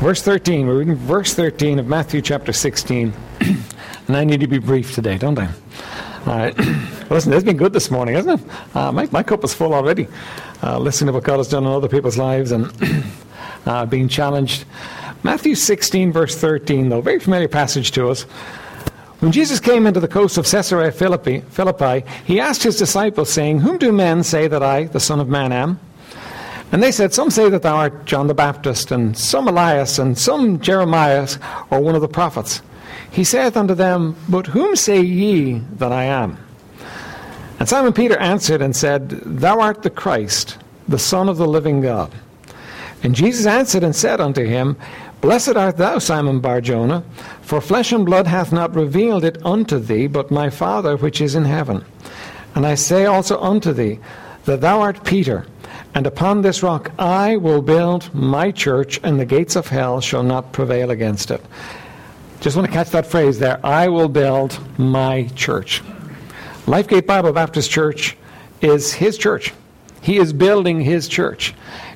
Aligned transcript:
Verse 0.00 0.22
13, 0.22 0.68
we're 0.68 0.78
reading 0.78 0.94
verse 0.94 1.34
13 1.34 1.80
of 1.80 1.88
Matthew 1.88 2.22
chapter 2.22 2.52
16. 2.52 3.12
and 3.40 4.16
I 4.16 4.22
need 4.22 4.38
to 4.38 4.46
be 4.46 4.58
brief 4.58 4.94
today, 4.94 5.18
don't 5.18 5.36
I? 5.36 5.46
All 6.24 6.38
right. 6.38 6.56
Listen, 7.10 7.32
it's 7.32 7.42
been 7.42 7.56
good 7.56 7.72
this 7.72 7.90
morning, 7.90 8.14
hasn't 8.14 8.40
it? 8.40 8.76
Uh, 8.76 8.92
my, 8.92 9.08
my 9.10 9.24
cup 9.24 9.42
is 9.42 9.52
full 9.52 9.74
already. 9.74 10.06
Uh, 10.62 10.78
listening 10.78 11.08
to 11.08 11.14
what 11.14 11.24
God 11.24 11.38
has 11.38 11.48
done 11.48 11.64
in 11.64 11.72
other 11.72 11.88
people's 11.88 12.16
lives 12.16 12.52
and 12.52 12.72
uh, 13.66 13.86
being 13.86 14.06
challenged. 14.06 14.66
Matthew 15.24 15.56
16, 15.56 16.12
verse 16.12 16.36
13, 16.36 16.90
though, 16.90 17.00
very 17.00 17.18
familiar 17.18 17.48
passage 17.48 17.90
to 17.90 18.08
us. 18.08 18.22
When 19.18 19.32
Jesus 19.32 19.58
came 19.58 19.84
into 19.84 19.98
the 19.98 20.06
coast 20.06 20.38
of 20.38 20.46
Caesarea 20.46 20.92
Philippi, 20.92 21.40
Philippi, 21.40 22.08
he 22.24 22.38
asked 22.38 22.62
his 22.62 22.78
disciples, 22.78 23.32
saying, 23.32 23.58
Whom 23.58 23.78
do 23.78 23.90
men 23.90 24.22
say 24.22 24.46
that 24.46 24.62
I, 24.62 24.84
the 24.84 25.00
Son 25.00 25.18
of 25.18 25.28
Man, 25.28 25.50
am? 25.50 25.80
And 26.70 26.82
they 26.82 26.92
said, 26.92 27.14
Some 27.14 27.30
say 27.30 27.48
that 27.48 27.62
thou 27.62 27.76
art 27.76 28.04
John 28.04 28.26
the 28.26 28.34
Baptist, 28.34 28.90
and 28.90 29.16
some 29.16 29.48
Elias, 29.48 29.98
and 29.98 30.18
some 30.18 30.60
Jeremiah, 30.60 31.28
or 31.70 31.80
one 31.80 31.94
of 31.94 32.00
the 32.00 32.08
prophets. 32.08 32.62
He 33.10 33.24
saith 33.24 33.56
unto 33.56 33.74
them, 33.74 34.16
But 34.28 34.48
whom 34.48 34.76
say 34.76 35.00
ye 35.00 35.60
that 35.76 35.92
I 35.92 36.04
am? 36.04 36.38
And 37.58 37.68
Simon 37.68 37.92
Peter 37.92 38.18
answered 38.18 38.62
and 38.62 38.76
said, 38.76 39.08
Thou 39.08 39.60
art 39.60 39.82
the 39.82 39.90
Christ, 39.90 40.58
the 40.86 40.98
Son 40.98 41.28
of 41.28 41.38
the 41.38 41.48
living 41.48 41.80
God. 41.80 42.12
And 43.02 43.14
Jesus 43.14 43.46
answered 43.46 43.82
and 43.82 43.94
said 43.94 44.20
unto 44.20 44.44
him, 44.44 44.76
Blessed 45.20 45.56
art 45.56 45.76
thou, 45.76 45.98
Simon 45.98 46.38
Barjona, 46.38 47.02
for 47.42 47.60
flesh 47.60 47.90
and 47.92 48.06
blood 48.06 48.26
hath 48.26 48.52
not 48.52 48.76
revealed 48.76 49.24
it 49.24 49.44
unto 49.44 49.78
thee, 49.78 50.06
but 50.06 50.30
my 50.30 50.48
Father 50.50 50.96
which 50.96 51.20
is 51.20 51.34
in 51.34 51.44
heaven. 51.44 51.84
And 52.54 52.64
I 52.66 52.74
say 52.76 53.06
also 53.06 53.40
unto 53.40 53.72
thee, 53.72 53.98
that 54.44 54.60
thou 54.60 54.80
art 54.80 55.04
Peter, 55.04 55.46
and 55.94 56.06
upon 56.06 56.42
this 56.42 56.62
rock 56.62 56.90
I 56.98 57.36
will 57.36 57.62
build 57.62 58.12
my 58.14 58.50
church, 58.50 59.00
and 59.02 59.18
the 59.18 59.24
gates 59.24 59.56
of 59.56 59.68
hell 59.68 60.00
shall 60.00 60.22
not 60.22 60.52
prevail 60.52 60.90
against 60.90 61.30
it. 61.30 61.44
Just 62.40 62.56
want 62.56 62.66
to 62.66 62.72
catch 62.72 62.90
that 62.90 63.06
phrase 63.06 63.38
there. 63.38 63.58
I 63.66 63.88
will 63.88 64.08
build 64.08 64.58
my 64.78 65.24
church. 65.34 65.82
Lifegate 66.66 67.06
Bible 67.06 67.32
Baptist 67.32 67.70
Church 67.70 68.16
is 68.60 68.92
his 68.92 69.18
church. 69.18 69.52
He 70.02 70.18
is 70.18 70.32
building 70.32 70.80
his 70.80 71.08
church. 71.08 71.54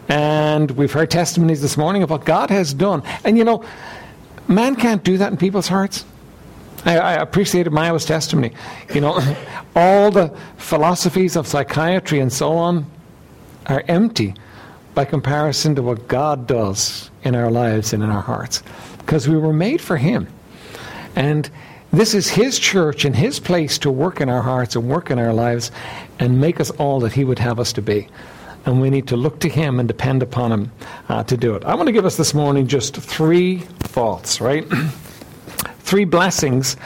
And 0.09 0.71
we've 0.73 0.93
heard 0.93 1.11
testimonies 1.11 1.63
this 1.63 1.77
morning 1.77 2.03
of 2.03 2.11
what 2.11 2.25
God 2.25 2.51
has 2.51 2.75
done. 2.75 3.03
And 3.25 3.39
you 3.39 3.45
know, 3.45 3.65
man 4.49 4.75
can't 4.75 5.05
do 5.05 5.19
that 5.19 5.31
in 5.31 5.39
people's 5.39 5.69
hearts. 5.69 6.05
I, 6.85 6.99
I 6.99 7.13
appreciated 7.15 7.73
Maya's 7.73 8.05
testimony. 8.05 8.53
You 8.93 9.01
know, 9.01 9.37
all 9.77 10.11
the 10.11 10.37
philosophies 10.57 11.37
of 11.37 11.47
psychiatry 11.47 12.19
and 12.19 12.33
so 12.33 12.53
on 12.53 12.87
are 13.67 13.85
empty 13.89 14.35
by 14.95 15.05
comparison 15.05 15.75
to 15.75 15.83
what 15.83 16.09
God 16.09 16.47
does 16.47 17.11
in 17.25 17.35
our 17.35 17.51
lives 17.51 17.93
and 17.93 18.03
in 18.03 18.11
our 18.11 18.21
hearts. 18.21 18.63
Because 18.99 19.29
we 19.29 19.37
were 19.37 19.53
made 19.53 19.81
for 19.81 19.97
Him. 19.97 20.29
And 21.17 21.49
this 21.93 22.15
is 22.15 22.29
His 22.29 22.59
church 22.59 23.05
and 23.05 23.15
His 23.15 23.41
place 23.41 23.79
to 23.79 23.91
work 23.91 24.21
in 24.21 24.29
our 24.29 24.43
hearts 24.43 24.77
and 24.77 24.89
work 24.89 25.11
in 25.11 25.19
our 25.19 25.33
lives 25.33 25.71
and 26.19 26.41
make 26.41 26.61
us 26.61 26.71
all 26.73 27.01
that 27.01 27.13
He 27.13 27.25
would 27.25 27.39
have 27.39 27.59
us 27.59 27.73
to 27.75 27.83
be. 27.83 28.09
And 28.65 28.81
we 28.81 28.91
need 28.91 29.09
to 29.09 29.17
look 29.17 29.41
to 29.41 29.49
Him 29.49 29.81
and 29.81 29.89
depend 29.89 30.23
upon 30.23 30.53
Him 30.53 30.73
uh, 31.09 31.25
to 31.25 31.37
do 31.37 31.55
it. 31.55 31.65
I 31.65 31.75
want 31.75 31.87
to 31.87 31.93
give 31.93 32.07
us 32.07 32.17
this 32.17 32.35
morning 32.35 32.67
just 32.67 32.97
three 32.97 33.59
thoughts, 33.59 34.41
right? 34.41 34.65
three 35.81 36.05
blessings 36.05 36.77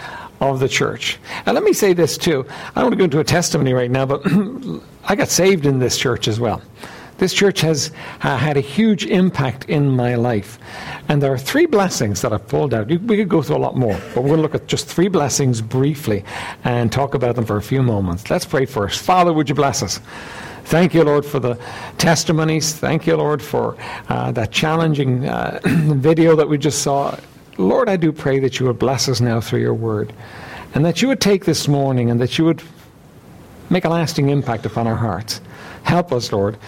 of 0.41 0.61
the 0.61 0.69
church. 0.69 1.19
And 1.45 1.55
let 1.55 1.65
me 1.65 1.73
say 1.73 1.93
this 1.93 2.19
too. 2.19 2.47
I 2.49 2.81
don't 2.81 2.85
want 2.85 2.93
to 2.93 2.99
go 2.99 3.05
into 3.05 3.21
a 3.21 3.25
testimony 3.25 3.73
right 3.73 3.91
now, 3.91 4.07
but 4.07 4.23
I 5.07 5.15
got 5.15 5.29
saved 5.29 5.67
in 5.67 5.79
this 5.79 5.97
church 5.97 6.29
as 6.29 6.41
well. 6.41 6.61
This 7.19 7.33
church 7.33 7.61
has 7.63 7.93
uh, 8.23 8.37
had 8.37 8.57
a 8.57 8.61
huge 8.61 9.07
impact 9.07 9.69
in 9.71 9.89
my 9.89 10.17
life. 10.17 10.59
And 11.09 11.23
there 11.23 11.33
are 11.33 11.39
three 11.39 11.65
blessings 11.67 12.21
that 12.21 12.33
I've 12.33 12.47
pulled 12.47 12.75
out. 12.75 12.89
We 12.89 12.99
could 12.99 13.29
go 13.29 13.41
through 13.41 13.57
a 13.57 13.59
lot 13.59 13.77
more, 13.77 13.99
but 14.15 14.23
we're 14.23 14.29
going 14.29 14.37
to 14.39 14.43
look 14.43 14.55
at 14.55 14.67
just 14.67 14.87
three 14.87 15.09
blessings 15.09 15.63
briefly 15.63 16.25
and 16.65 16.93
talk 16.93 17.15
about 17.15 17.37
them 17.37 17.47
for 17.47 17.57
a 17.57 17.63
few 17.63 17.83
moments. 17.83 18.29
Let's 18.29 18.45
pray 18.45 18.67
first. 18.67 19.01
Father, 19.01 19.33
would 19.33 19.49
you 19.49 19.55
bless 19.55 19.83
us? 19.83 19.99
Thank 20.65 20.95
you, 20.95 21.05
Lord, 21.05 21.25
for 21.25 21.39
the 21.39 21.59
testimonies. 21.97 22.75
Thank 22.75 23.07
you, 23.07 23.17
Lord, 23.17 23.41
for 23.41 23.77
uh, 24.09 24.33
that 24.33 24.51
challenging 24.51 25.27
uh, 25.27 25.61
video 25.65 26.37
that 26.37 26.49
we 26.49 26.59
just 26.59 26.83
saw. 26.83 27.17
Lord, 27.57 27.89
I 27.89 27.97
do 27.97 28.13
pray 28.13 28.41
that 28.41 28.59
you 28.59 28.67
would 28.67 28.79
bless 28.79 29.09
us 29.09 29.21
now 29.21 29.41
through 29.41 29.61
your 29.61 29.75
word 29.75 30.13
and 30.75 30.85
that 30.85 31.01
you 31.01 31.09
would 31.09 31.21
take 31.21 31.47
this 31.47 31.69
morning 31.69 32.11
and 32.11 32.21
that 32.21 32.37
you 32.37 32.45
would 32.45 32.63
make 33.71 33.85
a 33.85 33.89
lasting 33.89 34.29
impact 34.29 34.67
upon 34.67 34.87
our 34.87 34.95
hearts. 34.95 35.41
Help 35.83 36.13
us, 36.13 36.33
Lord. 36.33 36.59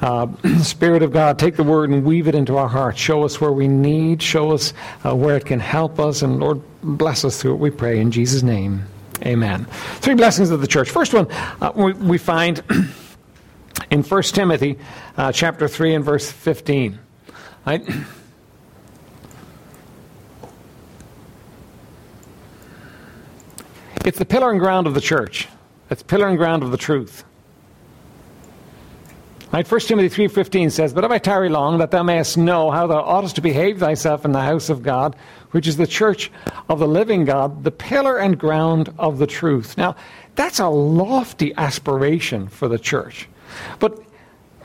Uh, 0.00 0.28
Spirit 0.62 1.02
of 1.02 1.12
God, 1.12 1.38
take 1.38 1.56
the 1.56 1.64
word 1.64 1.90
and 1.90 2.04
weave 2.04 2.28
it 2.28 2.34
into 2.34 2.56
our 2.56 2.68
hearts. 2.68 2.98
Show 2.98 3.24
us 3.24 3.40
where 3.40 3.52
we 3.52 3.66
need, 3.68 4.22
show 4.22 4.52
us 4.52 4.72
uh, 5.04 5.14
where 5.14 5.36
it 5.36 5.46
can 5.46 5.60
help 5.60 5.98
us, 5.98 6.22
and 6.22 6.38
Lord, 6.38 6.60
bless 6.82 7.24
us 7.24 7.40
through 7.40 7.54
it, 7.54 7.58
we 7.58 7.70
pray, 7.70 8.00
in 8.00 8.10
Jesus' 8.10 8.42
name. 8.42 8.84
Amen. 9.22 9.66
Three 9.96 10.14
blessings 10.14 10.50
of 10.50 10.60
the 10.60 10.68
church. 10.68 10.90
First 10.90 11.12
one 11.12 11.26
uh, 11.60 11.72
we, 11.74 11.92
we, 11.94 12.18
find 12.18 12.62
in 13.90 14.04
1 14.04 14.22
Timothy 14.22 14.78
uh, 15.16 15.32
chapter 15.32 15.66
3 15.66 15.96
and 15.96 16.04
verse 16.04 16.30
15. 16.30 16.98
Right? 17.66 17.88
It's 24.04 24.18
the 24.18 24.24
pillar 24.24 24.50
and 24.50 24.58
ground 24.58 24.86
of 24.86 24.94
the 24.94 25.02
church. 25.02 25.48
It's 25.90 26.02
pillar 26.02 26.28
and 26.28 26.38
ground 26.38 26.62
of 26.62 26.70
the 26.70 26.76
truth. 26.76 27.24
Right, 29.50 29.70
1 29.70 29.80
Timothy 29.80 30.28
3.15 30.28 30.70
says, 30.70 30.92
But 30.92 31.04
if 31.04 31.10
I 31.10 31.16
tarry 31.16 31.48
long, 31.48 31.78
that 31.78 31.90
thou 31.90 32.02
mayest 32.02 32.36
know 32.36 32.70
how 32.70 32.86
thou 32.86 33.00
oughtest 33.00 33.36
to 33.36 33.40
behave 33.40 33.78
thyself 33.78 34.26
in 34.26 34.32
the 34.32 34.42
house 34.42 34.68
of 34.68 34.82
God, 34.82 35.16
which 35.52 35.66
is 35.66 35.78
the 35.78 35.86
church 35.86 36.30
of 36.68 36.78
the 36.78 36.86
living 36.86 37.24
God, 37.24 37.64
the 37.64 37.70
pillar 37.70 38.18
and 38.18 38.38
ground 38.38 38.92
of 38.98 39.16
the 39.16 39.26
truth. 39.26 39.78
Now, 39.78 39.96
that's 40.34 40.58
a 40.58 40.68
lofty 40.68 41.54
aspiration 41.56 42.48
for 42.48 42.68
the 42.68 42.78
church. 42.78 43.26
But 43.78 43.98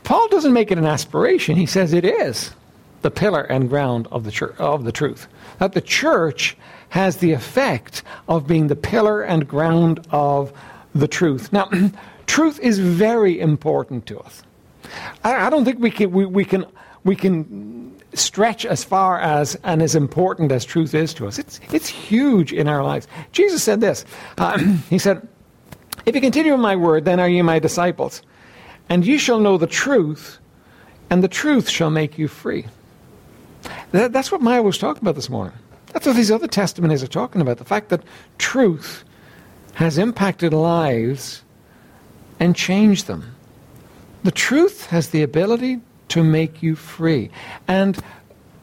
Paul 0.02 0.28
doesn't 0.28 0.52
make 0.52 0.70
it 0.70 0.76
an 0.76 0.84
aspiration. 0.84 1.56
He 1.56 1.64
says 1.64 1.94
it 1.94 2.04
is 2.04 2.52
the 3.00 3.10
pillar 3.10 3.42
and 3.42 3.70
ground 3.70 4.06
of 4.10 4.24
the, 4.24 4.30
church, 4.30 4.54
of 4.58 4.84
the 4.84 4.92
truth. 4.92 5.28
That 5.60 5.72
the 5.72 5.80
church 5.80 6.58
has 6.90 7.16
the 7.16 7.32
effect 7.32 8.02
of 8.28 8.46
being 8.46 8.66
the 8.66 8.76
pillar 8.76 9.22
and 9.22 9.48
ground 9.48 10.06
of 10.10 10.52
the 10.94 11.08
truth. 11.08 11.52
Now, 11.52 11.68
truth 12.26 12.60
is 12.60 12.78
very 12.78 13.40
important 13.40 14.06
to 14.06 14.18
us. 14.20 14.42
I, 15.22 15.46
I 15.46 15.50
don't 15.50 15.64
think 15.64 15.78
we 15.80 15.90
can, 15.90 16.10
we, 16.10 16.24
we, 16.26 16.44
can, 16.44 16.66
we 17.04 17.16
can 17.16 17.94
stretch 18.14 18.64
as 18.64 18.84
far 18.84 19.20
as 19.20 19.56
and 19.64 19.82
as 19.82 19.94
important 19.94 20.52
as 20.52 20.64
truth 20.64 20.94
is 20.94 21.12
to 21.14 21.26
us. 21.26 21.38
It's, 21.38 21.60
it's 21.72 21.88
huge 21.88 22.52
in 22.52 22.68
our 22.68 22.82
lives. 22.82 23.08
Jesus 23.32 23.62
said 23.62 23.80
this 23.80 24.04
uh, 24.38 24.58
He 24.90 24.98
said, 24.98 25.26
If 26.06 26.14
you 26.14 26.20
continue 26.20 26.54
in 26.54 26.60
my 26.60 26.76
word, 26.76 27.04
then 27.04 27.20
are 27.20 27.28
you 27.28 27.42
my 27.44 27.58
disciples. 27.58 28.22
And 28.88 29.04
you 29.06 29.18
shall 29.18 29.40
know 29.40 29.56
the 29.56 29.66
truth, 29.66 30.38
and 31.08 31.24
the 31.24 31.28
truth 31.28 31.68
shall 31.70 31.90
make 31.90 32.18
you 32.18 32.28
free. 32.28 32.66
That, 33.92 34.12
that's 34.12 34.30
what 34.30 34.42
Maya 34.42 34.62
was 34.62 34.76
talking 34.76 35.02
about 35.02 35.14
this 35.14 35.30
morning. 35.30 35.54
That's 35.92 36.06
what 36.06 36.16
these 36.16 36.30
other 36.30 36.48
testimonies 36.48 37.02
are 37.02 37.08
talking 37.08 37.40
about 37.40 37.58
the 37.58 37.64
fact 37.64 37.88
that 37.88 38.02
truth 38.36 39.04
has 39.74 39.98
impacted 39.98 40.52
lives 40.52 41.42
and 42.40 42.54
changed 42.54 43.06
them. 43.06 43.34
The 44.22 44.30
truth 44.30 44.86
has 44.86 45.10
the 45.10 45.22
ability 45.22 45.80
to 46.08 46.22
make 46.22 46.62
you 46.62 46.76
free. 46.76 47.30
And 47.68 48.02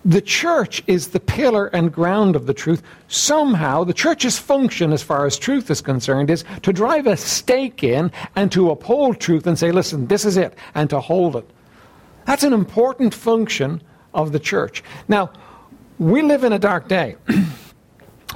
the 0.03 0.21
church 0.21 0.81
is 0.87 1.09
the 1.09 1.19
pillar 1.19 1.67
and 1.67 1.93
ground 1.93 2.35
of 2.35 2.47
the 2.47 2.53
truth. 2.53 2.81
Somehow, 3.07 3.83
the 3.83 3.93
church's 3.93 4.39
function, 4.39 4.91
as 4.91 5.03
far 5.03 5.25
as 5.25 5.37
truth 5.37 5.69
is 5.69 5.81
concerned, 5.81 6.31
is 6.31 6.43
to 6.63 6.73
drive 6.73 7.05
a 7.05 7.15
stake 7.15 7.83
in 7.83 8.11
and 8.35 8.51
to 8.51 8.71
uphold 8.71 9.19
truth 9.19 9.45
and 9.45 9.59
say, 9.59 9.71
listen, 9.71 10.07
this 10.07 10.25
is 10.25 10.37
it, 10.37 10.55
and 10.73 10.89
to 10.89 10.99
hold 10.99 11.35
it. 11.35 11.47
That's 12.25 12.43
an 12.43 12.53
important 12.53 13.13
function 13.13 13.81
of 14.13 14.31
the 14.31 14.39
church. 14.39 14.83
Now, 15.07 15.31
we 15.99 16.23
live 16.23 16.43
in 16.43 16.53
a 16.53 16.59
dark 16.59 16.87
day. 16.87 17.15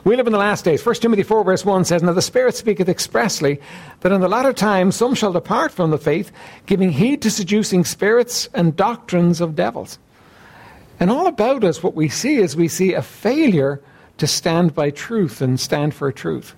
We 0.05 0.15
live 0.15 0.27
in 0.27 0.33
the 0.33 0.39
last 0.39 0.63
days. 0.63 0.85
1 0.85 0.95
Timothy 0.95 1.23
4, 1.23 1.43
verse 1.43 1.65
1 1.65 1.83
says, 1.83 2.03
Now 2.03 2.13
the 2.13 2.21
Spirit 2.21 2.55
speaketh 2.55 2.87
expressly 2.87 3.59
that 4.01 4.11
in 4.11 4.21
the 4.21 4.27
latter 4.27 4.53
times 4.53 4.95
some 4.95 5.15
shall 5.15 5.33
depart 5.33 5.71
from 5.71 5.89
the 5.89 5.97
faith, 5.97 6.31
giving 6.67 6.91
heed 6.91 7.23
to 7.23 7.31
seducing 7.31 7.83
spirits 7.83 8.47
and 8.53 8.75
doctrines 8.75 9.41
of 9.41 9.55
devils. 9.55 9.97
And 10.99 11.09
all 11.09 11.25
about 11.25 11.63
us, 11.63 11.81
what 11.81 11.95
we 11.95 12.07
see 12.07 12.35
is 12.35 12.55
we 12.55 12.67
see 12.67 12.93
a 12.93 13.01
failure 13.01 13.81
to 14.19 14.27
stand 14.27 14.75
by 14.75 14.91
truth 14.91 15.41
and 15.41 15.59
stand 15.59 15.95
for 15.95 16.11
truth. 16.11 16.53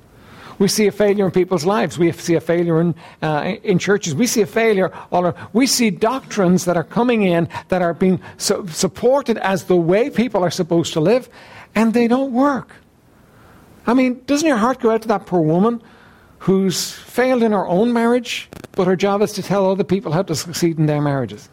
We 0.60 0.68
see 0.68 0.88
a 0.88 0.92
failure 0.92 1.24
in 1.24 1.32
people's 1.32 1.66
lives. 1.66 1.98
We 1.98 2.12
see 2.12 2.36
a 2.36 2.42
failure 2.42 2.82
in, 2.82 2.96
uh, 3.22 3.56
in 3.64 3.80
churches. 3.80 4.14
We 4.14 4.28
see 4.28 4.42
a 4.42 4.46
failure 4.46 4.92
all 5.10 5.24
around. 5.24 5.38
We 5.54 5.68
see 5.68 5.90
doctrines 5.90 6.66
that 6.66 6.76
are 6.76 6.84
coming 6.84 7.24
in 7.24 7.48
that 7.70 7.82
are 7.82 7.94
being 7.94 8.20
supported 8.38 9.38
as 9.38 9.64
the 9.66 9.78
way 9.78 10.10
people 10.10 10.44
are 10.44 10.52
supposed 10.52 10.92
to 10.94 11.00
live, 11.00 11.30
and 11.76 11.94
they 11.94 12.10
don't 12.10 12.34
work. 12.34 12.74
I 13.88 13.94
mean, 13.94 14.22
doesn't 14.26 14.48
your 14.48 14.58
heart 14.58 14.82
go 14.82 14.92
out 14.92 15.02
to 15.04 15.08
that 15.08 15.26
poor 15.26 15.42
woman 15.42 15.82
who's 16.40 16.92
failed 16.92 17.42
in 17.42 17.54
her 17.54 17.66
own 17.66 17.94
marriage, 17.94 18.50
but 18.74 18.86
her 18.86 18.96
job 18.96 19.22
is 19.22 19.32
to 19.34 19.42
tell 19.42 19.70
other 19.72 19.86
people 19.86 20.12
how 20.12 20.22
to 20.24 20.36
succeed 20.36 20.78
in 20.78 20.86
their 20.86 21.02
marriages? 21.02 21.50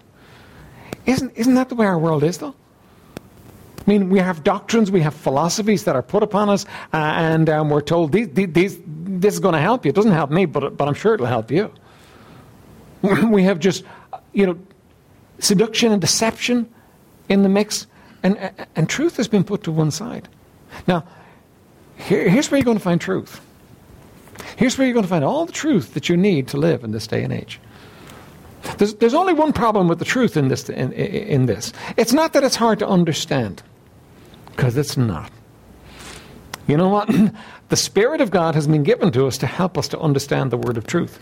Isn't, 1.07 1.33
isn't 1.37 1.55
that 1.55 1.69
the 1.69 1.75
way 1.77 1.87
our 1.87 1.99
world 1.99 2.25
is, 2.25 2.39
though? 2.39 2.55
I 3.87 3.91
mean, 3.91 4.09
we 4.09 4.19
have 4.19 4.43
doctrines, 4.43 4.91
we 4.91 5.03
have 5.03 5.15
philosophies 5.15 5.85
that 5.85 5.95
are 5.95 6.03
put 6.03 6.23
upon 6.23 6.49
us, 6.49 6.65
uh, 6.93 6.97
and 6.97 7.49
um, 7.51 7.71
we're 7.71 7.83
told 7.83 8.13
these, 8.13 8.29
these, 8.33 8.81
this 8.87 9.35
is 9.35 9.41
going 9.41 9.53
to 9.53 9.61
help 9.61 9.85
you. 9.85 9.91
It 9.91 9.95
doesn't 9.95 10.13
help 10.13 10.31
me, 10.31 10.47
but, 10.47 10.77
but 10.77 10.89
I'm 10.89 10.95
sure 10.95 11.15
it'll 11.15 11.27
help 11.27 11.51
you. 11.51 11.73
We 13.31 13.43
have 13.45 13.59
just, 13.59 13.85
you 14.33 14.47
know, 14.47 14.59
seduction 15.39 15.93
and 15.93 16.01
deception 16.01 16.73
in 17.29 17.43
the 17.43 17.51
mix, 17.51 17.87
and, 18.23 18.51
and 18.75 18.89
truth 18.89 19.19
has 19.19 19.29
been 19.29 19.45
put 19.45 19.65
to 19.65 19.73
one 19.73 19.91
side. 19.91 20.27
Now, 20.89 21.05
here, 21.97 22.29
here's 22.29 22.51
where 22.51 22.59
you're 22.59 22.65
going 22.65 22.79
to 22.79 22.83
find 22.83 23.01
truth. 23.01 23.41
Here's 24.57 24.77
where 24.79 24.87
you're 24.87 24.95
going 24.95 25.05
to 25.05 25.11
find 25.11 25.25
all 25.25 25.47
the 25.47 25.53
truth 25.53 25.95
that 25.95 26.09
you 26.09 26.17
need 26.17 26.49
to 26.49 26.57
live 26.57 26.85
in 26.85 26.93
this 26.93 27.07
day 27.07 27.23
and 27.23 27.33
age. 27.33 27.61
There's, 28.79 28.95
there's 28.95 29.15
only 29.15 29.33
one 29.33 29.53
problem 29.53 29.89
with 29.89 29.99
the 29.99 30.05
truth 30.05 30.37
in 30.37 30.49
this, 30.49 30.69
in, 30.69 30.93
in 30.93 31.47
this. 31.47 31.73
It's 31.97 32.13
not 32.13 32.33
that 32.33 32.45
it's 32.45 32.57
hard 32.57 32.79
to 32.79 32.89
understand, 32.89 33.63
because 34.47 34.77
it's 34.77 34.97
not. 34.97 35.31
You 36.67 36.77
know 36.77 36.89
what? 36.89 37.11
the 37.69 37.77
Spirit 37.77 38.21
of 38.21 38.31
God 38.31 38.55
has 38.55 38.67
been 38.67 38.83
given 38.83 39.13
to 39.13 39.27
us 39.27 39.37
to 39.39 39.47
help 39.47 39.77
us 39.77 39.89
to 39.89 39.99
understand 40.01 40.51
the 40.51 40.57
word 40.57 40.77
of 40.77 40.87
truth. 40.87 41.19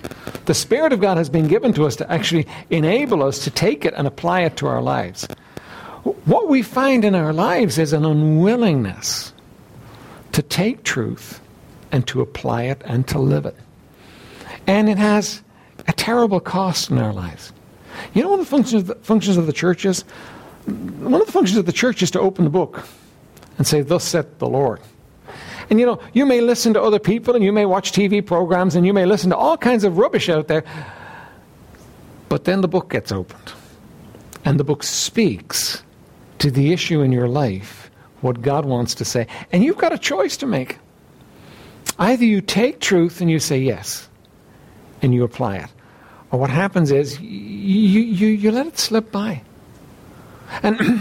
The 0.47 0.55
Spirit 0.55 0.93
of 0.93 1.01
God 1.01 1.17
has 1.17 1.29
been 1.29 1.49
given 1.49 1.73
to 1.75 1.85
us 1.85 1.97
to 1.97 2.11
actually 2.11 2.47
enable 2.71 3.23
us 3.23 3.41
to 3.45 3.51
take 3.51 3.85
it 3.85 3.95
and 3.97 4.07
apply 4.07 4.43
it 4.43 4.57
to 4.59 4.67
our 4.67 4.83
lives. 4.83 5.27
What 6.25 6.49
we 6.49 6.63
find 6.63 7.05
in 7.05 7.15
our 7.15 7.33
lives 7.33 7.79
is 7.79 7.93
an 7.93 8.05
unwillingness 8.05 9.32
to 10.33 10.43
take 10.43 10.85
truth 10.85 11.41
and 11.91 12.07
to 12.09 12.21
apply 12.21 12.65
it 12.65 12.83
and 12.85 13.07
to 13.09 13.19
live 13.19 13.47
it. 13.47 13.57
And 14.67 14.89
it 14.89 14.99
has 14.99 15.43
a 15.87 15.93
terrible 15.93 16.41
cost 16.41 16.91
in 16.91 16.99
our 16.99 17.13
lives. 17.13 17.53
You 18.15 18.23
know 18.23 18.31
one 18.31 18.41
of 18.41 18.47
the 18.47 18.51
functions 18.51 18.83
of 18.83 18.87
the, 18.89 18.95
functions 19.05 19.37
of 19.37 19.47
the 19.47 19.53
church 19.53 19.85
is? 19.85 20.03
One 20.65 21.21
of 21.21 21.27
the 21.27 21.33
functions 21.33 21.59
of 21.59 21.67
the 21.67 21.73
church 21.73 22.03
is 22.03 22.11
to 22.13 22.21
open 22.21 22.45
the 22.45 22.51
book 22.51 22.87
and 23.59 23.67
say, 23.67 23.83
Thus 23.83 24.05
saith 24.05 24.39
the 24.39 24.49
Lord. 24.49 24.81
And 25.71 25.81
you 25.81 25.87
know, 25.87 26.01
you 26.13 26.27
may 26.27 26.41
listen 26.41 26.75
to 26.75 26.83
other 26.83 26.99
people 26.99 27.35
and 27.35 27.45
you 27.45 27.53
may 27.53 27.67
watch 27.67 27.93
TV 27.93 28.25
programs 28.25 28.75
and 28.75 28.87
you 28.87 28.93
may 28.93 29.07
listen 29.07 29.31
to 29.31 29.37
all 29.37 29.57
kinds 29.57 29.85
of 29.85 29.99
rubbish 29.99 30.29
out 30.29 30.49
there, 30.49 30.65
but 32.29 32.45
then 32.45 32.61
the 32.61 32.69
book 32.69 32.91
gets 32.91 33.13
opened. 33.13 33.53
And 34.45 34.59
the 34.59 34.65
book 34.65 34.83
speaks 34.83 35.83
to 36.41 36.51
the 36.51 36.73
issue 36.73 37.01
in 37.01 37.13
your 37.13 37.29
life, 37.29 37.82
what 38.23 38.41
God 38.41 38.65
wants 38.65 38.95
to 38.97 39.05
say. 39.05 39.27
And 39.53 39.63
you've 39.63 39.79
got 39.79 39.93
a 39.93 39.99
choice 39.99 40.37
to 40.39 40.47
make. 40.47 40.79
Either 41.99 42.25
you 42.25 42.41
take 42.41 42.81
truth 42.81 43.21
and 43.21 43.31
you 43.31 43.39
say 43.39 43.59
yes, 43.59 44.09
and 45.03 45.13
you 45.13 45.25
apply 45.25 45.57
it. 45.57 45.69
Or 46.31 46.39
what 46.39 46.49
happens 46.49 46.91
is 46.91 47.21
you, 47.21 48.01
you, 48.01 48.29
you 48.29 48.51
let 48.51 48.67
it 48.67 48.79
slip 48.79 49.13
by. 49.13 49.43
And 50.63 51.01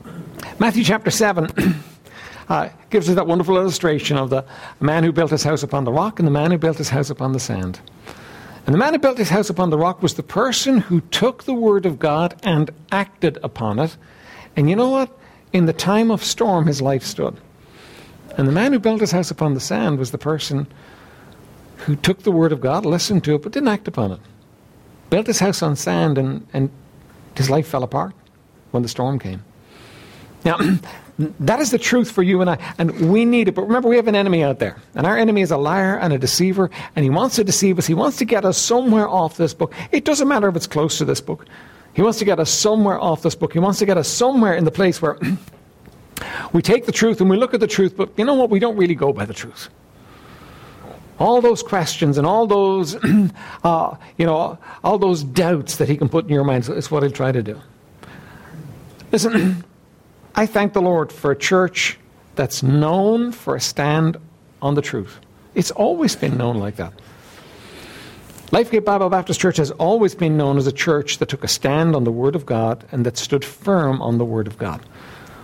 Matthew 0.58 0.82
chapter 0.82 1.10
7 1.10 1.48
uh, 2.48 2.68
gives 2.90 3.08
us 3.08 3.14
that 3.14 3.26
wonderful 3.26 3.56
illustration 3.56 4.16
of 4.16 4.30
the 4.30 4.44
man 4.80 5.04
who 5.04 5.12
built 5.12 5.30
his 5.30 5.44
house 5.44 5.62
upon 5.62 5.84
the 5.84 5.92
rock 5.92 6.18
and 6.18 6.26
the 6.26 6.32
man 6.32 6.50
who 6.50 6.58
built 6.58 6.78
his 6.78 6.88
house 6.88 7.10
upon 7.10 7.32
the 7.32 7.40
sand. 7.40 7.80
And 8.66 8.72
the 8.72 8.78
man 8.78 8.94
who 8.94 8.98
built 8.98 9.18
his 9.18 9.28
house 9.28 9.50
upon 9.50 9.70
the 9.70 9.78
rock 9.78 10.02
was 10.02 10.14
the 10.14 10.22
person 10.22 10.78
who 10.78 11.02
took 11.02 11.44
the 11.44 11.54
word 11.54 11.84
of 11.86 11.98
God 11.98 12.34
and 12.42 12.70
acted 12.90 13.38
upon 13.42 13.78
it. 13.78 13.96
And 14.56 14.70
you 14.70 14.76
know 14.76 14.88
what? 14.88 15.16
In 15.54 15.66
the 15.66 15.72
time 15.72 16.10
of 16.10 16.22
storm, 16.22 16.66
his 16.66 16.82
life 16.82 17.04
stood. 17.04 17.36
And 18.36 18.48
the 18.48 18.52
man 18.52 18.72
who 18.72 18.80
built 18.80 19.00
his 19.00 19.12
house 19.12 19.30
upon 19.30 19.54
the 19.54 19.60
sand 19.60 20.00
was 20.00 20.10
the 20.10 20.18
person 20.18 20.66
who 21.78 21.94
took 21.94 22.24
the 22.24 22.32
word 22.32 22.50
of 22.50 22.60
God, 22.60 22.84
listened 22.84 23.22
to 23.24 23.36
it, 23.36 23.42
but 23.42 23.52
didn't 23.52 23.68
act 23.68 23.86
upon 23.86 24.10
it. 24.10 24.20
Built 25.10 25.28
his 25.28 25.38
house 25.38 25.62
on 25.62 25.76
sand, 25.76 26.18
and, 26.18 26.44
and 26.52 26.70
his 27.36 27.48
life 27.48 27.68
fell 27.68 27.84
apart 27.84 28.14
when 28.72 28.82
the 28.82 28.88
storm 28.88 29.20
came. 29.20 29.44
Now, 30.44 30.58
that 31.18 31.60
is 31.60 31.70
the 31.70 31.78
truth 31.78 32.10
for 32.10 32.24
you 32.24 32.40
and 32.40 32.50
I, 32.50 32.74
and 32.76 33.12
we 33.12 33.24
need 33.24 33.46
it. 33.46 33.54
But 33.54 33.62
remember, 33.62 33.88
we 33.88 33.94
have 33.94 34.08
an 34.08 34.16
enemy 34.16 34.42
out 34.42 34.58
there, 34.58 34.82
and 34.96 35.06
our 35.06 35.16
enemy 35.16 35.42
is 35.42 35.52
a 35.52 35.56
liar 35.56 35.96
and 35.96 36.12
a 36.12 36.18
deceiver, 36.18 36.68
and 36.96 37.04
he 37.04 37.10
wants 37.10 37.36
to 37.36 37.44
deceive 37.44 37.78
us. 37.78 37.86
He 37.86 37.94
wants 37.94 38.16
to 38.16 38.24
get 38.24 38.44
us 38.44 38.58
somewhere 38.58 39.08
off 39.08 39.36
this 39.36 39.54
book. 39.54 39.72
It 39.92 40.04
doesn't 40.04 40.26
matter 40.26 40.48
if 40.48 40.56
it's 40.56 40.66
close 40.66 40.98
to 40.98 41.04
this 41.04 41.20
book. 41.20 41.46
He 41.94 42.02
wants 42.02 42.18
to 42.18 42.24
get 42.24 42.40
us 42.40 42.50
somewhere 42.50 43.00
off 43.00 43.22
this 43.22 43.34
book. 43.34 43.52
He 43.52 43.58
wants 43.58 43.78
to 43.78 43.86
get 43.86 43.96
us 43.96 44.08
somewhere 44.08 44.54
in 44.54 44.64
the 44.64 44.70
place 44.70 45.00
where 45.00 45.18
we 46.52 46.60
take 46.60 46.86
the 46.86 46.92
truth 46.92 47.20
and 47.20 47.30
we 47.30 47.36
look 47.36 47.54
at 47.54 47.60
the 47.60 47.66
truth, 47.66 47.96
but 47.96 48.10
you 48.16 48.24
know 48.24 48.34
what? 48.34 48.50
We 48.50 48.58
don't 48.58 48.76
really 48.76 48.94
go 48.94 49.12
by 49.12 49.24
the 49.24 49.34
truth 49.34 49.70
all 51.18 51.40
those 51.40 51.62
questions 51.62 52.18
and 52.18 52.26
all 52.26 52.46
those, 52.46 52.96
uh, 53.64 53.96
you 54.18 54.26
know, 54.26 54.58
all 54.82 54.98
those 54.98 55.22
doubts 55.22 55.76
that 55.76 55.88
he 55.88 55.96
can 55.96 56.08
put 56.08 56.24
in 56.24 56.30
your 56.30 56.44
mind 56.44 56.68
is 56.68 56.90
what 56.90 57.02
he'll 57.02 57.12
try 57.12 57.32
to 57.32 57.42
do. 57.42 57.60
Listen, 59.12 59.64
I 60.34 60.46
thank 60.46 60.72
the 60.72 60.82
Lord 60.82 61.12
for 61.12 61.30
a 61.30 61.36
church 61.36 61.98
that's 62.34 62.62
known 62.62 63.30
for 63.30 63.54
a 63.54 63.60
stand 63.60 64.16
on 64.60 64.74
the 64.74 64.82
truth. 64.82 65.20
It's 65.54 65.70
always 65.70 66.16
been 66.16 66.36
known 66.36 66.56
like 66.56 66.76
that. 66.76 66.92
Lifegate 68.54 68.84
Bible 68.84 69.10
Baptist 69.10 69.40
Church 69.40 69.56
has 69.56 69.72
always 69.72 70.14
been 70.14 70.36
known 70.36 70.58
as 70.58 70.68
a 70.68 70.72
church 70.72 71.18
that 71.18 71.28
took 71.28 71.42
a 71.42 71.48
stand 71.48 71.96
on 71.96 72.04
the 72.04 72.12
Word 72.12 72.36
of 72.36 72.46
God 72.46 72.84
and 72.92 73.04
that 73.04 73.16
stood 73.16 73.44
firm 73.44 74.00
on 74.00 74.18
the 74.18 74.24
Word 74.24 74.46
of 74.46 74.58
God. 74.58 74.80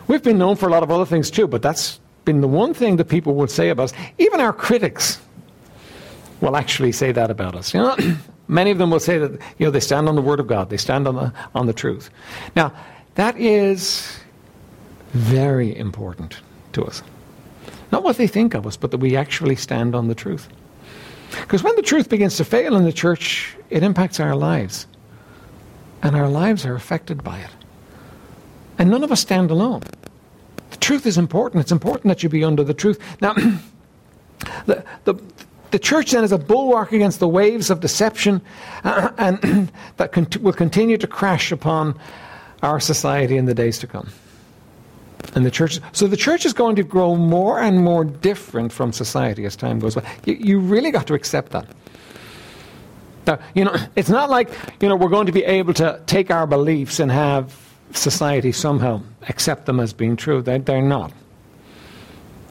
We've 0.07 0.23
been 0.23 0.39
known 0.39 0.55
for 0.55 0.69
a 0.69 0.71
lot 0.71 0.85
of 0.85 0.93
other 0.93 1.05
things 1.05 1.29
too, 1.29 1.49
but 1.49 1.61
that's 1.61 1.99
been 2.25 2.41
the 2.41 2.47
one 2.47 2.73
thing 2.73 2.99
that 2.99 3.07
people 3.07 3.35
would 3.35 3.51
say 3.51 3.71
about 3.71 3.91
us. 3.91 3.93
Even 4.19 4.39
our 4.39 4.53
critics 4.53 5.21
will 6.41 6.57
actually 6.57 6.93
say 6.93 7.11
that 7.11 7.33
about 7.33 7.57
us. 7.57 7.75
You 7.75 7.81
know, 7.81 7.97
many 8.47 8.71
of 8.71 8.79
them 8.79 8.93
will 8.93 9.01
say 9.01 9.19
that 9.19 9.33
you 9.59 9.67
know 9.67 9.73
they 9.73 9.81
stand 9.81 10.09
on 10.09 10.15
the 10.15 10.23
Word 10.23 10.39
of 10.39 10.47
God, 10.47 10.71
they 10.71 10.77
stand 10.77 11.09
on 11.09 11.17
the 11.17 11.33
on 11.53 11.67
the 11.67 11.73
truth. 11.73 12.11
Now, 12.55 12.73
that 13.17 13.37
is 13.37 14.21
very 15.15 15.77
important 15.77 16.37
to 16.75 16.85
us. 16.85 17.03
Not 17.91 18.05
what 18.05 18.19
they 18.19 18.29
think 18.29 18.55
of 18.55 18.69
us, 18.69 18.77
but 18.77 18.93
that 18.93 18.99
we 18.99 19.17
actually 19.17 19.57
stand 19.57 19.97
on 19.97 20.07
the 20.07 20.15
truth. 20.15 20.49
Because 21.31 21.63
when 21.63 21.77
the 21.77 21.83
truth 21.83 22.09
begins 22.09 22.37
to 22.37 22.45
fail 22.45 22.77
in 22.77 22.85
the 22.85 22.93
church, 22.93 23.57
it 23.71 23.83
impacts 23.83 24.21
our 24.21 24.35
lives. 24.35 24.87
And 26.03 26.17
our 26.17 26.29
lives 26.29 26.65
are 26.65 26.75
affected 26.75 27.23
by 27.23 27.39
it. 27.39 27.51
And 28.79 28.91
none 28.91 29.05
of 29.05 29.13
us 29.13 29.21
stand 29.21 29.51
alone. 29.51 29.83
The 30.71 30.77
truth 30.79 31.07
is 31.07 31.19
important. 31.19 31.61
It's 31.61 31.73
important 31.73 32.09
that 32.09 32.23
you 32.23 32.29
be 32.29 32.45
under 32.45 32.65
the 32.65 32.75
truth. 32.75 32.99
Now, 33.21 33.35
the, 34.67 34.85
the, 35.05 35.15
the 35.71 35.79
church 35.79 36.13
then 36.13 36.25
is 36.25 36.33
a 36.33 36.39
bulwark 36.39 36.93
against 36.93 37.21
the 37.21 37.29
waves 37.29 37.71
of 37.71 37.81
deception 37.81 38.41
uh, 38.85 39.11
and 39.19 39.71
that 39.99 40.13
cont- 40.13 40.39
will 40.39 40.53
continue 40.53 40.97
to 40.97 41.07
crash 41.07 41.53
upon 41.53 41.99
our 42.63 42.81
society 42.81 43.37
in 43.37 43.47
the 43.47 43.55
days 43.55 43.79
to 43.79 43.87
come. 43.87 44.09
And 45.35 45.47
the 45.47 45.51
church, 45.51 45.79
so 45.93 46.07
the 46.07 46.17
church 46.17 46.45
is 46.45 46.53
going 46.53 46.77
to 46.77 46.83
grow 46.83 47.15
more 47.15 47.61
and 47.61 47.79
more 47.79 48.05
different 48.05 48.73
from 48.73 48.93
society 48.93 49.45
as 49.45 49.57
time 49.57 49.79
goes 49.79 49.95
by. 49.95 50.03
You, 50.25 50.35
you 50.35 50.59
really 50.59 50.91
got 50.91 51.07
to 51.07 51.15
accept 51.15 51.53
that. 51.53 51.67
Now, 53.27 53.39
you 53.55 53.65
know, 53.65 53.77
it's 53.97 54.09
not 54.09 54.31
like 54.31 54.51
you 54.81 54.89
know 54.89 54.97
we're 54.97 55.09
going 55.09 55.27
to 55.27 55.33
be 55.33 55.45
able 55.45 55.75
to 55.75 56.01
take 56.07 56.31
our 56.31 56.47
beliefs 56.47 57.01
and 57.01 57.11
have 57.11 57.57
society 57.93 58.53
somehow 58.53 59.03
accept 59.29 59.67
them 59.67 59.81
as 59.81 59.93
being 59.93 60.17
true. 60.17 60.43
They, 60.43 60.59
they're 60.59 60.83
not. 60.83 61.13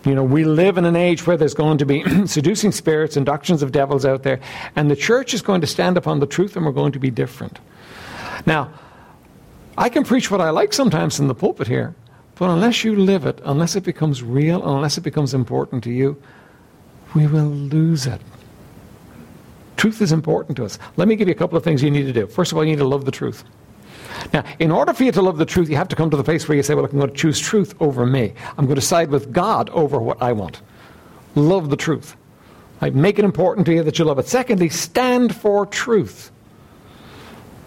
You 0.05 0.15
know, 0.15 0.23
we 0.23 0.45
live 0.45 0.77
in 0.77 0.85
an 0.85 0.95
age 0.95 1.27
where 1.27 1.35
there's 1.35 1.53
going 1.53 1.77
to 1.79 1.85
be 1.85 2.03
seducing 2.25 2.71
spirits 2.71 3.17
and 3.17 3.25
doctrines 3.25 3.61
of 3.61 3.71
devils 3.71 4.05
out 4.05 4.23
there, 4.23 4.39
and 4.75 4.89
the 4.89 4.95
church 4.95 5.33
is 5.33 5.41
going 5.41 5.61
to 5.61 5.67
stand 5.67 5.97
upon 5.97 6.19
the 6.19 6.25
truth 6.25 6.55
and 6.55 6.65
we're 6.65 6.71
going 6.71 6.93
to 6.93 6.99
be 6.99 7.11
different. 7.11 7.59
Now, 8.45 8.71
I 9.77 9.89
can 9.89 10.03
preach 10.03 10.31
what 10.31 10.41
I 10.41 10.49
like 10.51 10.73
sometimes 10.73 11.19
in 11.19 11.27
the 11.27 11.35
pulpit 11.35 11.67
here, 11.67 11.95
but 12.39 12.49
unless 12.49 12.85
you 12.85 12.95
live 12.95 13.25
it, 13.25 13.41
unless 13.43 13.75
it 13.75 13.83
becomes 13.83 14.23
real, 14.23 14.65
unless 14.65 14.97
it 14.97 15.01
becomes 15.01 15.33
important 15.33 15.83
to 15.83 15.91
you, 15.91 16.15
we 17.13 17.27
will 17.27 17.49
lose 17.49 18.07
it. 18.07 18.21
Truth 19.75 20.01
is 20.01 20.13
important 20.13 20.55
to 20.55 20.63
us. 20.63 20.79
Let 20.95 21.09
me 21.09 21.17
give 21.17 21.27
you 21.27 21.33
a 21.33 21.37
couple 21.37 21.57
of 21.57 21.65
things 21.65 21.83
you 21.83 21.91
need 21.91 22.03
to 22.03 22.13
do. 22.13 22.27
First 22.27 22.53
of 22.53 22.57
all, 22.57 22.63
you 22.63 22.71
need 22.71 22.79
to 22.79 22.87
love 22.87 23.03
the 23.03 23.11
truth. 23.11 23.43
Now, 24.33 24.45
in 24.57 24.71
order 24.71 24.93
for 24.93 25.03
you 25.03 25.11
to 25.11 25.21
love 25.21 25.37
the 25.37 25.45
truth, 25.45 25.69
you 25.69 25.75
have 25.75 25.89
to 25.89 25.97
come 25.97 26.09
to 26.11 26.17
the 26.17 26.23
place 26.23 26.47
where 26.47 26.55
you 26.55 26.63
say, 26.63 26.75
Well, 26.75 26.85
I'm 26.85 26.91
going 26.91 27.09
to 27.09 27.15
choose 27.15 27.39
truth 27.39 27.75
over 27.81 28.05
me. 28.05 28.33
I'm 28.57 28.65
going 28.65 28.75
to 28.75 28.81
side 28.81 29.09
with 29.09 29.33
God 29.33 29.69
over 29.71 29.99
what 29.99 30.21
I 30.21 30.31
want. 30.31 30.61
Love 31.35 31.69
the 31.69 31.77
truth. 31.77 32.15
Right? 32.81 32.95
Make 32.95 33.19
it 33.19 33.25
important 33.25 33.65
to 33.65 33.73
you 33.73 33.83
that 33.83 33.99
you 33.99 34.05
love 34.05 34.17
it. 34.17 34.27
Secondly, 34.27 34.69
stand 34.69 35.35
for 35.35 35.65
truth. 35.65 36.31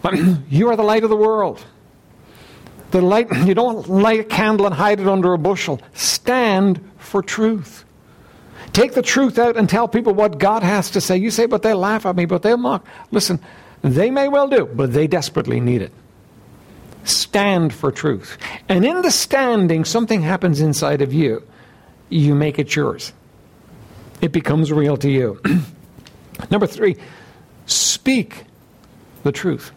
you 0.49 0.71
are 0.71 0.77
the 0.77 0.83
light 0.83 1.05
of 1.05 1.11
the 1.11 1.17
world. 1.17 1.63
The 2.93 3.03
light, 3.03 3.29
you 3.45 3.55
don't 3.55 3.89
light 3.89 4.21
a 4.21 4.25
candle 4.25 4.67
and 4.67 4.75
hide 4.75 5.01
it 5.01 5.09
under 5.09 5.33
a 5.33 5.39
bushel. 5.39 5.81
Stand 5.95 6.81
for 6.99 7.23
truth. 7.23 7.85
Take 8.73 8.93
the 8.93 9.03
truth 9.03 9.39
out 9.39 9.57
and 9.57 9.69
tell 9.69 9.89
people 9.89 10.15
what 10.15 10.39
God 10.39 10.63
has 10.63 10.91
to 10.93 11.01
say. 11.01 11.17
You 11.17 11.31
say, 11.31 11.47
but 11.47 11.63
they'll 11.63 11.77
laugh 11.77 12.07
at 12.07 12.17
me, 12.17 12.25
but 12.25 12.43
they'll 12.43 12.57
mock. 12.57 12.87
Listen, 13.11 13.39
they 13.83 14.11
may 14.11 14.29
well 14.29 14.49
do, 14.49 14.67
but 14.67 14.93
they 14.93 15.07
desperately 15.07 15.61
need 15.61 15.83
it 15.83 15.93
stand 17.05 17.73
for 17.73 17.91
truth. 17.91 18.39
And 18.69 18.85
in 18.85 19.03
the 19.03 19.11
standing, 19.11 19.85
something 19.85 20.23
happens 20.23 20.61
inside 20.61 21.03
of 21.03 21.13
you. 21.13 21.43
You 22.09 22.35
make 22.35 22.59
it 22.59 22.75
yours, 22.77 23.13
it 24.21 24.33
becomes 24.33 24.71
real 24.71 24.97
to 24.99 25.11
you. 25.11 25.41
Number 26.51 26.67
three, 26.67 26.97
speak 27.67 28.45
the 29.23 29.33
truth. 29.33 29.73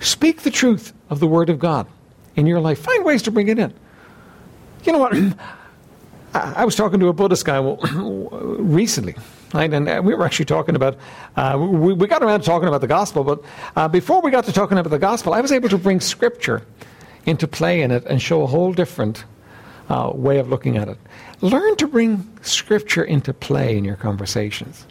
Speak 0.00 0.42
the 0.42 0.50
truth 0.50 0.92
of 1.10 1.20
the 1.20 1.26
Word 1.26 1.50
of 1.50 1.58
God 1.58 1.86
in 2.36 2.46
your 2.46 2.60
life. 2.60 2.78
Find 2.80 3.04
ways 3.04 3.22
to 3.22 3.30
bring 3.30 3.48
it 3.48 3.58
in. 3.58 3.74
you 4.84 4.92
know 4.92 4.98
what? 4.98 5.14
I 6.34 6.64
was 6.66 6.76
talking 6.76 7.00
to 7.00 7.08
a 7.08 7.12
Buddhist 7.14 7.44
guy 7.44 7.58
recently, 7.58 9.14
right? 9.54 9.72
And 9.72 9.88
uh, 9.88 10.02
we 10.04 10.14
were 10.14 10.24
actually 10.24 10.44
talking 10.44 10.76
about, 10.76 10.98
uh, 11.36 11.56
we, 11.58 11.94
we, 11.94 12.06
got 12.06 12.22
around 12.22 12.40
to 12.40 12.46
talking 12.46 12.68
about 12.68 12.82
the 12.82 12.86
gospel, 12.86 13.24
but 13.24 13.42
uh, 13.74 13.88
before 13.88 14.20
we 14.20 14.30
got 14.30 14.44
to 14.44 14.52
talking 14.52 14.76
about 14.76 14.90
the 14.90 14.98
gospel, 14.98 15.32
I 15.32 15.40
was 15.40 15.50
able 15.50 15.70
to 15.70 15.78
bring 15.78 16.00
scripture 16.00 16.62
into 17.24 17.48
play 17.48 17.80
in 17.80 17.90
it 17.90 18.04
and 18.04 18.20
show 18.20 18.42
a 18.42 18.46
whole 18.46 18.72
different 18.72 19.24
uh, 19.88 20.10
way 20.14 20.38
of 20.38 20.48
looking 20.48 20.76
at 20.76 20.88
it. 20.88 20.98
Learn 21.40 21.76
to 21.76 21.86
bring 21.86 22.28
scripture 22.42 23.04
into 23.04 23.32
play 23.32 23.76
in 23.76 23.84
your 23.84 23.96
conversations. 23.96 24.86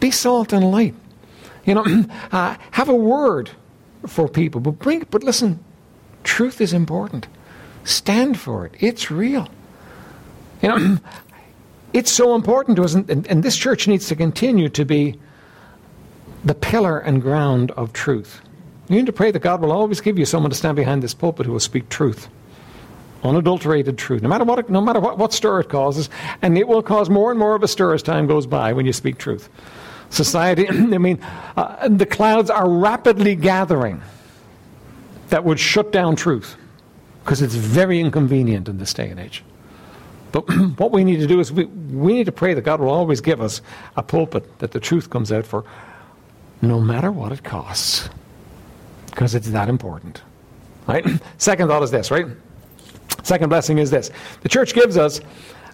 Be 0.00 0.10
salt 0.10 0.52
and 0.52 0.70
light. 0.70 0.94
You 1.64 1.74
know, 1.74 1.84
uh, 2.32 2.56
have 2.72 2.88
a 2.88 2.94
word 2.94 3.50
for 4.06 4.28
people, 4.28 4.60
but 4.60 4.72
bring. 4.72 5.06
But 5.10 5.24
listen, 5.24 5.64
truth 6.26 6.60
is 6.60 6.72
important. 6.72 7.26
Stand 7.84 8.38
for 8.38 8.66
it. 8.66 8.74
It's 8.80 9.10
real. 9.10 9.48
You 10.60 10.68
know, 10.68 10.98
it's 11.92 12.10
so 12.10 12.34
important 12.34 12.76
to 12.76 12.84
us, 12.84 12.94
and, 12.94 13.26
and 13.26 13.42
this 13.42 13.56
church 13.56 13.88
needs 13.88 14.08
to 14.08 14.16
continue 14.16 14.68
to 14.70 14.84
be 14.84 15.18
the 16.44 16.54
pillar 16.54 16.98
and 16.98 17.22
ground 17.22 17.70
of 17.72 17.92
truth. 17.92 18.40
You 18.88 18.96
need 18.96 19.06
to 19.06 19.12
pray 19.12 19.30
that 19.30 19.40
God 19.40 19.62
will 19.62 19.72
always 19.72 20.00
give 20.00 20.18
you 20.18 20.26
someone 20.26 20.50
to 20.50 20.56
stand 20.56 20.76
behind 20.76 21.02
this 21.02 21.14
pulpit 21.14 21.46
who 21.46 21.52
will 21.52 21.60
speak 21.60 21.88
truth 21.88 22.28
unadulterated 23.24 23.98
truth, 23.98 24.22
no 24.22 24.28
matter 24.28 24.44
what, 24.44 24.70
no 24.70 24.80
matter 24.80 25.00
what, 25.00 25.18
what 25.18 25.32
stir 25.32 25.60
it 25.60 25.68
causes, 25.68 26.08
and 26.42 26.56
it 26.56 26.68
will 26.68 26.82
cause 26.82 27.10
more 27.10 27.30
and 27.30 27.40
more 27.40 27.54
of 27.54 27.62
a 27.62 27.68
stir 27.68 27.94
as 27.94 28.02
time 28.02 28.26
goes 28.26 28.46
by 28.46 28.72
when 28.72 28.86
you 28.86 28.92
speak 28.92 29.18
truth. 29.18 29.48
Society, 30.10 30.68
I 30.68 30.98
mean, 30.98 31.18
uh, 31.56 31.88
the 31.88 32.06
clouds 32.06 32.50
are 32.50 32.68
rapidly 32.68 33.34
gathering 33.34 34.00
that 35.28 35.44
would 35.44 35.58
shut 35.58 35.92
down 35.92 36.16
truth 36.16 36.56
because 37.24 37.42
it's 37.42 37.54
very 37.54 37.98
inconvenient 38.00 38.68
in 38.68 38.78
this 38.78 38.94
day 38.94 39.08
and 39.08 39.18
age. 39.18 39.42
But 40.32 40.42
what 40.78 40.92
we 40.92 41.04
need 41.04 41.20
to 41.20 41.26
do 41.26 41.40
is 41.40 41.52
we, 41.52 41.64
we 41.64 42.12
need 42.12 42.26
to 42.26 42.32
pray 42.32 42.54
that 42.54 42.62
God 42.62 42.80
will 42.80 42.90
always 42.90 43.20
give 43.20 43.40
us 43.40 43.62
a 43.96 44.02
pulpit 44.02 44.58
that 44.58 44.70
the 44.70 44.80
truth 44.80 45.10
comes 45.10 45.32
out 45.32 45.46
for 45.46 45.64
no 46.62 46.80
matter 46.80 47.10
what 47.10 47.32
it 47.32 47.42
costs 47.42 48.08
because 49.06 49.34
it's 49.34 49.50
that 49.50 49.68
important. 49.68 50.22
Right? 50.86 51.04
Second 51.38 51.68
thought 51.68 51.82
is 51.82 51.90
this, 51.90 52.10
right? 52.10 52.26
Second 53.22 53.48
blessing 53.48 53.78
is 53.78 53.90
this 53.90 54.10
the 54.42 54.48
church 54.48 54.74
gives 54.74 54.96
us 54.96 55.20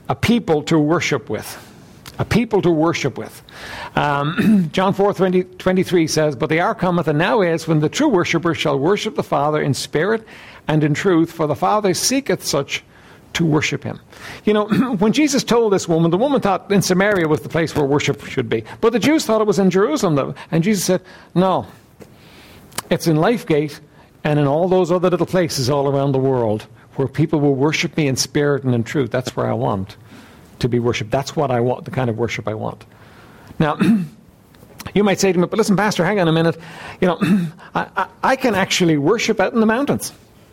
a 0.08 0.14
people 0.14 0.62
to 0.62 0.78
worship 0.78 1.28
with. 1.28 1.68
A 2.18 2.24
people 2.24 2.60
to 2.62 2.70
worship 2.70 3.16
with. 3.16 3.42
Um, 3.96 4.68
John 4.72 4.92
4 4.92 5.14
20, 5.14 5.44
23 5.44 6.06
says, 6.06 6.36
But 6.36 6.50
the 6.50 6.60
hour 6.60 6.74
cometh, 6.74 7.08
and 7.08 7.18
now 7.18 7.40
is, 7.40 7.66
when 7.66 7.80
the 7.80 7.88
true 7.88 8.08
worshippers 8.08 8.58
shall 8.58 8.78
worship 8.78 9.14
the 9.14 9.22
Father 9.22 9.60
in 9.60 9.74
spirit 9.74 10.26
and 10.68 10.84
in 10.84 10.94
truth, 10.94 11.32
for 11.32 11.46
the 11.46 11.56
Father 11.56 11.94
seeketh 11.94 12.44
such 12.44 12.84
to 13.34 13.46
worship 13.46 13.82
him. 13.82 13.98
You 14.44 14.54
know, 14.54 14.66
when 14.98 15.12
Jesus 15.12 15.42
told 15.42 15.72
this 15.72 15.88
woman, 15.88 16.10
the 16.10 16.18
woman 16.18 16.40
thought 16.40 16.70
in 16.70 16.82
Samaria 16.82 17.28
was 17.28 17.40
the 17.40 17.48
place 17.48 17.74
where 17.74 17.84
worship 17.84 18.22
should 18.24 18.48
be. 18.48 18.64
But 18.80 18.92
the 18.92 18.98
Jews 18.98 19.24
thought 19.24 19.40
it 19.40 19.46
was 19.46 19.58
in 19.58 19.70
Jerusalem. 19.70 20.14
Though, 20.14 20.34
And 20.50 20.62
Jesus 20.62 20.84
said, 20.84 21.02
No, 21.34 21.66
it's 22.90 23.06
in 23.06 23.16
Lifegate 23.16 23.80
and 24.24 24.38
in 24.38 24.46
all 24.46 24.68
those 24.68 24.92
other 24.92 25.10
little 25.10 25.26
places 25.26 25.70
all 25.70 25.88
around 25.88 26.12
the 26.12 26.18
world 26.18 26.66
where 26.96 27.08
people 27.08 27.40
will 27.40 27.54
worship 27.54 27.96
me 27.96 28.06
in 28.06 28.16
spirit 28.16 28.64
and 28.64 28.74
in 28.74 28.84
truth. 28.84 29.10
That's 29.10 29.34
where 29.34 29.46
I 29.46 29.54
want 29.54 29.96
to 30.62 30.68
be 30.68 30.78
worshiped. 30.78 31.10
That's 31.10 31.36
what 31.36 31.50
I 31.50 31.60
want, 31.60 31.84
the 31.84 31.90
kind 31.90 32.10
of 32.10 32.18
worship 32.18 32.48
I 32.48 32.54
want. 32.54 32.84
Now, 33.58 33.78
you 34.94 35.04
might 35.04 35.20
say 35.20 35.32
to 35.32 35.38
me, 35.38 35.46
but 35.46 35.58
listen, 35.58 35.76
Pastor, 35.76 36.04
hang 36.04 36.18
on 36.18 36.28
a 36.28 36.32
minute. 36.32 36.58
You 37.00 37.08
know, 37.08 37.18
I, 37.74 37.88
I, 37.96 38.08
I, 38.22 38.36
can 38.36 38.54
actually 38.54 38.96
worship 38.96 39.40
out 39.40 39.52
in 39.52 39.60
the 39.60 39.66
mountains. 39.66 40.12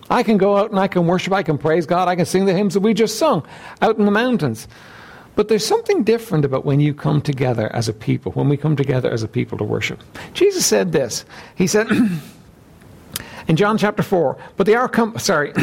I 0.10 0.24
can 0.24 0.38
go 0.38 0.58
out 0.58 0.72
and 0.72 0.80
I 0.80 0.88
can 0.88 1.08
worship, 1.08 1.34
I 1.34 1.44
can 1.44 1.58
praise 1.58 1.86
God, 1.86 2.08
I 2.08 2.16
can 2.16 2.26
sing 2.26 2.46
the 2.46 2.54
hymns 2.54 2.74
that 2.74 2.82
we 2.82 2.94
just 2.94 3.18
sung 3.18 3.46
out 3.82 3.98
in 3.98 4.06
the 4.06 4.12
mountains. 4.12 4.68
But 5.36 5.48
there's 5.48 5.66
something 5.66 6.04
different 6.04 6.44
about 6.44 6.66
when 6.66 6.80
you 6.80 6.94
come 6.94 7.22
together 7.22 7.74
as 7.74 7.88
a 7.88 7.94
people, 7.94 8.32
when 8.34 8.50
we 8.50 8.58
come 8.58 8.76
together 8.76 9.10
as 9.10 9.24
a 9.24 9.28
people 9.28 9.58
to 9.60 9.64
worship. 9.64 10.04
Jesus 10.34 10.66
said 10.66 10.92
this. 10.92 11.24
He 11.56 11.68
said 11.68 11.88
in 13.48 13.56
John 13.56 13.78
chapter 13.78 14.04
4, 14.04 14.38
but 14.58 14.66
the 14.66 14.76
hour 14.76 14.90
come, 14.90 15.18
sorry, 15.18 15.54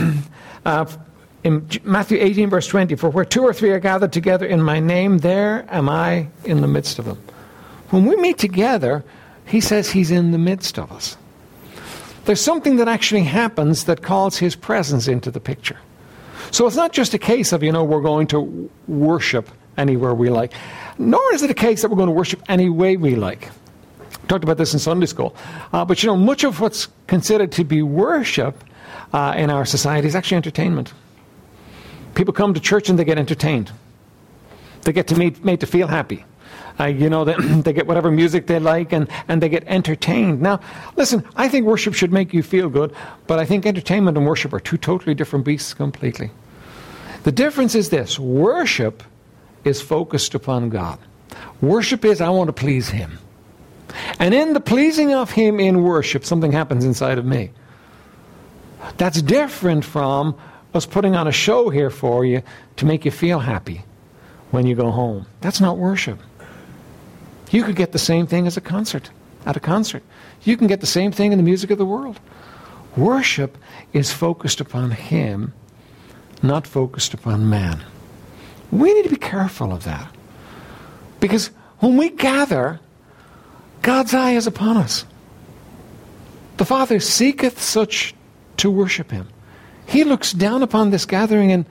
Uh, 0.66 0.84
in 1.46 1.68
Matthew 1.84 2.18
18, 2.20 2.50
verse 2.50 2.66
20, 2.66 2.96
for 2.96 3.08
where 3.08 3.24
two 3.24 3.44
or 3.44 3.52
three 3.52 3.70
are 3.70 3.78
gathered 3.78 4.12
together 4.12 4.44
in 4.44 4.60
my 4.60 4.80
name, 4.80 5.18
there 5.18 5.64
am 5.68 5.88
I 5.88 6.26
in 6.44 6.60
the 6.60 6.66
midst 6.66 6.98
of 6.98 7.04
them. 7.04 7.22
When 7.90 8.04
we 8.04 8.16
meet 8.16 8.36
together, 8.36 9.04
he 9.44 9.60
says 9.60 9.88
he's 9.88 10.10
in 10.10 10.32
the 10.32 10.38
midst 10.38 10.76
of 10.76 10.90
us. 10.90 11.16
There's 12.24 12.40
something 12.40 12.76
that 12.76 12.88
actually 12.88 13.22
happens 13.22 13.84
that 13.84 14.02
calls 14.02 14.38
his 14.38 14.56
presence 14.56 15.06
into 15.06 15.30
the 15.30 15.38
picture. 15.38 15.78
So 16.50 16.66
it's 16.66 16.74
not 16.74 16.92
just 16.92 17.14
a 17.14 17.18
case 17.18 17.52
of, 17.52 17.62
you 17.62 17.70
know, 17.70 17.84
we're 17.84 18.00
going 18.00 18.26
to 18.28 18.68
worship 18.88 19.48
anywhere 19.76 20.14
we 20.14 20.30
like, 20.30 20.52
nor 20.98 21.22
is 21.32 21.44
it 21.44 21.50
a 21.50 21.54
case 21.54 21.82
that 21.82 21.90
we're 21.92 21.96
going 21.96 22.08
to 22.08 22.12
worship 22.12 22.42
any 22.48 22.68
way 22.68 22.96
we 22.96 23.14
like. 23.14 23.50
We 24.20 24.26
talked 24.26 24.42
about 24.42 24.56
this 24.56 24.72
in 24.72 24.80
Sunday 24.80 25.06
school. 25.06 25.36
Uh, 25.72 25.84
but, 25.84 26.02
you 26.02 26.08
know, 26.08 26.16
much 26.16 26.42
of 26.42 26.58
what's 26.60 26.88
considered 27.06 27.52
to 27.52 27.62
be 27.62 27.82
worship 27.82 28.64
uh, 29.12 29.34
in 29.36 29.48
our 29.48 29.64
society 29.64 30.08
is 30.08 30.16
actually 30.16 30.38
entertainment. 30.38 30.92
People 32.16 32.32
come 32.32 32.54
to 32.54 32.60
church 32.60 32.88
and 32.88 32.98
they 32.98 33.04
get 33.04 33.18
entertained. 33.18 33.70
They 34.82 34.92
get 34.92 35.06
to 35.08 35.16
meet, 35.16 35.44
made 35.44 35.60
to 35.60 35.66
feel 35.66 35.86
happy. 35.86 36.24
Uh, 36.80 36.84
you 36.84 37.10
know, 37.10 37.24
they, 37.24 37.34
they 37.62 37.72
get 37.74 37.86
whatever 37.86 38.10
music 38.10 38.46
they 38.46 38.58
like 38.58 38.92
and, 38.92 39.06
and 39.28 39.42
they 39.42 39.50
get 39.50 39.64
entertained. 39.66 40.40
Now, 40.40 40.60
listen, 40.96 41.24
I 41.36 41.48
think 41.48 41.66
worship 41.66 41.94
should 41.94 42.12
make 42.12 42.32
you 42.32 42.42
feel 42.42 42.70
good, 42.70 42.94
but 43.26 43.38
I 43.38 43.44
think 43.44 43.66
entertainment 43.66 44.16
and 44.16 44.26
worship 44.26 44.54
are 44.54 44.60
two 44.60 44.78
totally 44.78 45.14
different 45.14 45.44
beasts 45.44 45.74
completely. 45.74 46.30
The 47.24 47.32
difference 47.32 47.74
is 47.74 47.90
this 47.90 48.18
worship 48.18 49.02
is 49.64 49.82
focused 49.82 50.34
upon 50.34 50.70
God. 50.70 50.98
Worship 51.60 52.04
is, 52.04 52.22
I 52.22 52.30
want 52.30 52.48
to 52.48 52.52
please 52.52 52.88
Him. 52.88 53.18
And 54.18 54.32
in 54.32 54.54
the 54.54 54.60
pleasing 54.60 55.12
of 55.12 55.32
Him 55.32 55.60
in 55.60 55.82
worship, 55.82 56.24
something 56.24 56.52
happens 56.52 56.84
inside 56.84 57.18
of 57.18 57.26
me. 57.26 57.50
That's 58.96 59.20
different 59.20 59.84
from 59.84 60.38
us 60.74 60.86
putting 60.86 61.16
on 61.16 61.26
a 61.26 61.32
show 61.32 61.70
here 61.70 61.90
for 61.90 62.24
you 62.24 62.42
to 62.76 62.86
make 62.86 63.04
you 63.04 63.10
feel 63.10 63.40
happy 63.40 63.84
when 64.50 64.66
you 64.66 64.74
go 64.74 64.90
home. 64.90 65.26
That's 65.40 65.60
not 65.60 65.78
worship. 65.78 66.18
You 67.50 67.62
could 67.64 67.76
get 67.76 67.92
the 67.92 67.98
same 67.98 68.26
thing 68.26 68.46
as 68.46 68.56
a 68.56 68.60
concert, 68.60 69.10
at 69.44 69.56
a 69.56 69.60
concert. 69.60 70.02
You 70.42 70.56
can 70.56 70.66
get 70.66 70.80
the 70.80 70.86
same 70.86 71.12
thing 71.12 71.32
in 71.32 71.38
the 71.38 71.44
music 71.44 71.70
of 71.70 71.78
the 71.78 71.84
world. 71.84 72.20
Worship 72.96 73.56
is 73.92 74.12
focused 74.12 74.60
upon 74.60 74.90
Him, 74.90 75.52
not 76.42 76.66
focused 76.66 77.14
upon 77.14 77.48
man. 77.48 77.84
We 78.70 78.92
need 78.92 79.04
to 79.04 79.10
be 79.10 79.16
careful 79.16 79.72
of 79.72 79.84
that. 79.84 80.14
Because 81.20 81.48
when 81.78 81.96
we 81.96 82.10
gather, 82.10 82.80
God's 83.82 84.14
eye 84.14 84.32
is 84.32 84.46
upon 84.46 84.76
us. 84.76 85.04
The 86.56 86.64
Father 86.64 87.00
seeketh 87.00 87.60
such 87.60 88.14
to 88.56 88.70
worship 88.70 89.10
him. 89.10 89.28
He 89.86 90.04
looks 90.04 90.32
down 90.32 90.62
upon 90.62 90.90
this 90.90 91.06
gathering 91.06 91.52
and 91.52 91.64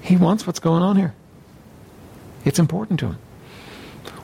he 0.00 0.16
wants 0.16 0.46
what's 0.46 0.60
going 0.60 0.82
on 0.82 0.96
here. 0.96 1.14
It's 2.44 2.58
important 2.58 3.00
to 3.00 3.06
him. 3.06 3.18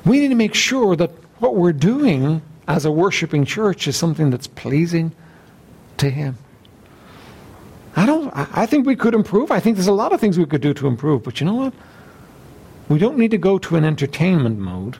We 0.04 0.20
need 0.20 0.28
to 0.28 0.34
make 0.34 0.54
sure 0.54 0.96
that 0.96 1.10
what 1.40 1.56
we're 1.56 1.72
doing 1.72 2.42
as 2.68 2.84
a 2.84 2.90
worshiping 2.90 3.44
church 3.44 3.88
is 3.88 3.96
something 3.96 4.30
that's 4.30 4.46
pleasing 4.46 5.12
to 5.98 6.10
him. 6.10 6.38
I 7.96 8.06
don't 8.06 8.30
I 8.34 8.66
think 8.66 8.86
we 8.86 8.96
could 8.96 9.14
improve. 9.14 9.50
I 9.50 9.60
think 9.60 9.76
there's 9.76 9.86
a 9.86 9.92
lot 9.92 10.12
of 10.12 10.20
things 10.20 10.38
we 10.38 10.46
could 10.46 10.60
do 10.60 10.74
to 10.74 10.86
improve, 10.86 11.22
but 11.22 11.40
you 11.40 11.46
know 11.46 11.54
what? 11.54 11.72
We 12.88 12.98
don't 12.98 13.18
need 13.18 13.30
to 13.30 13.38
go 13.38 13.58
to 13.58 13.76
an 13.76 13.84
entertainment 13.84 14.58
mode. 14.58 14.98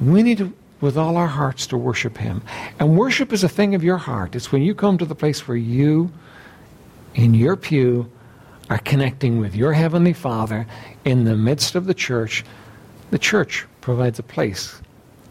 We 0.00 0.22
need 0.22 0.38
to 0.38 0.52
with 0.80 0.96
all 0.96 1.16
our 1.16 1.26
hearts 1.26 1.66
to 1.68 1.76
worship 1.76 2.16
Him. 2.16 2.42
And 2.78 2.96
worship 2.96 3.32
is 3.32 3.44
a 3.44 3.48
thing 3.48 3.74
of 3.74 3.84
your 3.84 3.98
heart. 3.98 4.34
It's 4.34 4.50
when 4.50 4.62
you 4.62 4.74
come 4.74 4.98
to 4.98 5.04
the 5.04 5.14
place 5.14 5.46
where 5.46 5.56
you, 5.56 6.10
in 7.14 7.34
your 7.34 7.56
pew, 7.56 8.10
are 8.68 8.78
connecting 8.78 9.40
with 9.40 9.54
your 9.54 9.72
Heavenly 9.72 10.12
Father 10.12 10.66
in 11.04 11.24
the 11.24 11.36
midst 11.36 11.74
of 11.74 11.86
the 11.86 11.94
church. 11.94 12.44
The 13.10 13.18
church 13.18 13.66
provides 13.80 14.18
a 14.18 14.22
place 14.22 14.80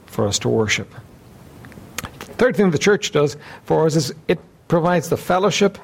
for 0.08 0.28
us 0.28 0.38
to 0.40 0.50
worship. 0.50 0.94
Third 2.38 2.56
thing 2.56 2.72
the 2.72 2.78
church 2.78 3.12
does 3.12 3.38
for 3.64 3.86
us 3.86 3.96
is 3.96 4.14
it 4.28 4.40
provides 4.68 5.10
the 5.10 5.18
fellowship 5.18 5.78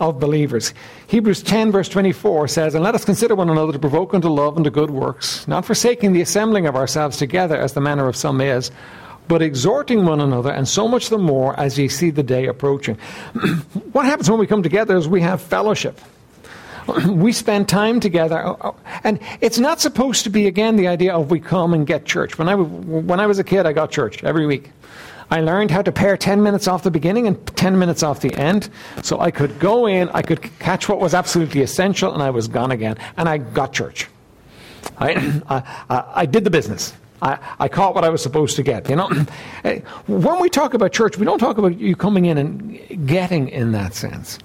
of 0.00 0.20
believers. 0.20 0.74
Hebrews 1.06 1.42
10, 1.42 1.72
verse 1.72 1.88
24 1.88 2.48
says, 2.48 2.74
And 2.74 2.84
let 2.84 2.94
us 2.94 3.04
consider 3.04 3.34
one 3.34 3.48
another 3.48 3.72
to 3.72 3.78
provoke 3.78 4.12
unto 4.12 4.28
love 4.28 4.56
and 4.56 4.64
to 4.64 4.70
good 4.70 4.90
works, 4.90 5.46
not 5.48 5.64
forsaking 5.64 6.12
the 6.12 6.20
assembling 6.20 6.66
of 6.66 6.76
ourselves 6.76 7.16
together 7.16 7.56
as 7.56 7.72
the 7.72 7.80
manner 7.80 8.08
of 8.08 8.16
some 8.16 8.40
is, 8.40 8.70
but 9.28 9.42
exhorting 9.42 10.04
one 10.04 10.20
another, 10.20 10.50
and 10.50 10.68
so 10.68 10.88
much 10.88 11.08
the 11.08 11.18
more 11.18 11.58
as 11.58 11.78
ye 11.78 11.88
see 11.88 12.10
the 12.10 12.22
day 12.22 12.46
approaching. 12.46 12.96
what 13.92 14.06
happens 14.06 14.30
when 14.30 14.38
we 14.38 14.46
come 14.46 14.62
together 14.62 14.96
is 14.96 15.08
we 15.08 15.20
have 15.20 15.40
fellowship. 15.40 16.00
we 17.08 17.32
spend 17.32 17.68
time 17.68 18.00
together, 18.00 18.38
uh, 18.38 18.52
uh, 18.52 18.72
and 19.04 19.18
it's 19.40 19.58
not 19.58 19.80
supposed 19.80 20.24
to 20.24 20.30
be 20.30 20.46
again 20.46 20.76
the 20.76 20.86
idea 20.86 21.14
of 21.14 21.30
we 21.30 21.40
come 21.40 21.74
and 21.74 21.86
get 21.86 22.04
church. 22.04 22.38
When 22.38 22.48
I 22.48 22.54
when 22.54 23.20
I 23.20 23.26
was 23.26 23.38
a 23.38 23.44
kid, 23.44 23.66
I 23.66 23.72
got 23.72 23.90
church 23.90 24.22
every 24.22 24.46
week. 24.46 24.70
I 25.28 25.40
learned 25.40 25.72
how 25.72 25.82
to 25.82 25.90
pare 25.90 26.16
10 26.16 26.42
minutes 26.42 26.68
off 26.68 26.84
the 26.84 26.90
beginning 26.90 27.26
and 27.26 27.44
10 27.56 27.78
minutes 27.78 28.04
off 28.04 28.20
the 28.20 28.32
end. 28.34 28.70
So 29.02 29.18
I 29.18 29.32
could 29.32 29.58
go 29.58 29.86
in, 29.86 30.08
I 30.10 30.22
could 30.22 30.40
catch 30.60 30.88
what 30.88 31.00
was 31.00 31.14
absolutely 31.14 31.62
essential, 31.62 32.14
and 32.14 32.22
I 32.22 32.30
was 32.30 32.46
gone 32.46 32.70
again. 32.70 32.96
And 33.16 33.28
I 33.28 33.38
got 33.38 33.72
church. 33.72 34.06
I, 34.98 35.42
I, 35.90 36.04
I 36.14 36.26
did 36.26 36.44
the 36.44 36.50
business. 36.50 36.92
I, 37.22 37.38
I 37.58 37.68
caught 37.68 37.94
what 37.94 38.04
I 38.04 38.08
was 38.08 38.22
supposed 38.22 38.56
to 38.56 38.62
get. 38.62 38.88
You 38.88 38.96
know, 38.96 39.10
eh, 39.64 39.80
when 40.06 40.40
we 40.40 40.50
talk 40.50 40.74
about 40.74 40.92
church, 40.92 41.18
we 41.18 41.24
don't 41.24 41.38
talk 41.38 41.58
about 41.58 41.78
you 41.78 41.96
coming 41.96 42.26
in 42.26 42.38
and 42.38 43.06
getting 43.06 43.48
in 43.48 43.72
that 43.72 43.94
sense. 43.94 44.38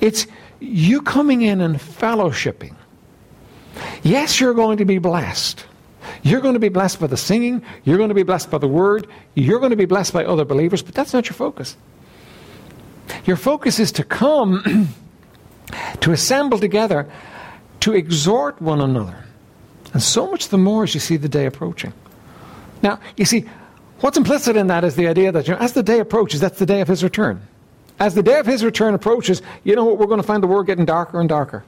It's 0.00 0.26
you 0.60 1.02
coming 1.02 1.42
in 1.42 1.60
and 1.60 1.76
fellowshipping. 1.76 2.74
Yes, 4.02 4.40
you're 4.40 4.54
going 4.54 4.78
to 4.78 4.84
be 4.84 4.98
blessed. 4.98 5.64
You're 6.22 6.40
going 6.40 6.54
to 6.54 6.60
be 6.60 6.68
blessed 6.68 7.00
by 7.00 7.06
the 7.06 7.16
singing. 7.16 7.62
You're 7.84 7.96
going 7.96 8.08
to 8.08 8.14
be 8.14 8.22
blessed 8.22 8.50
by 8.50 8.58
the 8.58 8.68
word. 8.68 9.06
You're 9.34 9.58
going 9.58 9.70
to 9.70 9.76
be 9.76 9.84
blessed 9.84 10.12
by 10.12 10.24
other 10.24 10.44
believers, 10.44 10.82
but 10.82 10.94
that's 10.94 11.12
not 11.12 11.26
your 11.26 11.34
focus. 11.34 11.76
Your 13.26 13.36
focus 13.36 13.78
is 13.78 13.92
to 13.92 14.04
come, 14.04 14.88
to 16.00 16.12
assemble 16.12 16.58
together, 16.58 17.10
to 17.80 17.92
exhort 17.92 18.60
one 18.62 18.80
another. 18.80 19.24
And 19.92 20.02
so 20.02 20.30
much 20.30 20.48
the 20.48 20.58
more 20.58 20.84
as 20.84 20.94
you 20.94 21.00
see 21.00 21.16
the 21.16 21.28
day 21.28 21.46
approaching. 21.46 21.92
Now, 22.84 23.00
you 23.16 23.24
see, 23.24 23.46
what's 24.00 24.18
implicit 24.18 24.56
in 24.56 24.66
that 24.68 24.84
is 24.84 24.94
the 24.94 25.08
idea 25.08 25.32
that 25.32 25.48
you 25.48 25.54
know, 25.54 25.60
as 25.60 25.72
the 25.72 25.82
day 25.82 25.98
approaches, 25.98 26.38
that's 26.38 26.58
the 26.58 26.66
day 26.66 26.82
of 26.82 26.86
his 26.86 27.02
return. 27.02 27.40
As 27.98 28.14
the 28.14 28.22
day 28.22 28.38
of 28.38 28.46
his 28.46 28.62
return 28.62 28.92
approaches, 28.92 29.40
you 29.64 29.74
know 29.74 29.84
what? 29.84 29.98
We're 29.98 30.06
going 30.06 30.20
to 30.20 30.26
find 30.26 30.42
the 30.42 30.46
world 30.46 30.66
getting 30.66 30.84
darker 30.84 31.18
and 31.18 31.28
darker. 31.28 31.64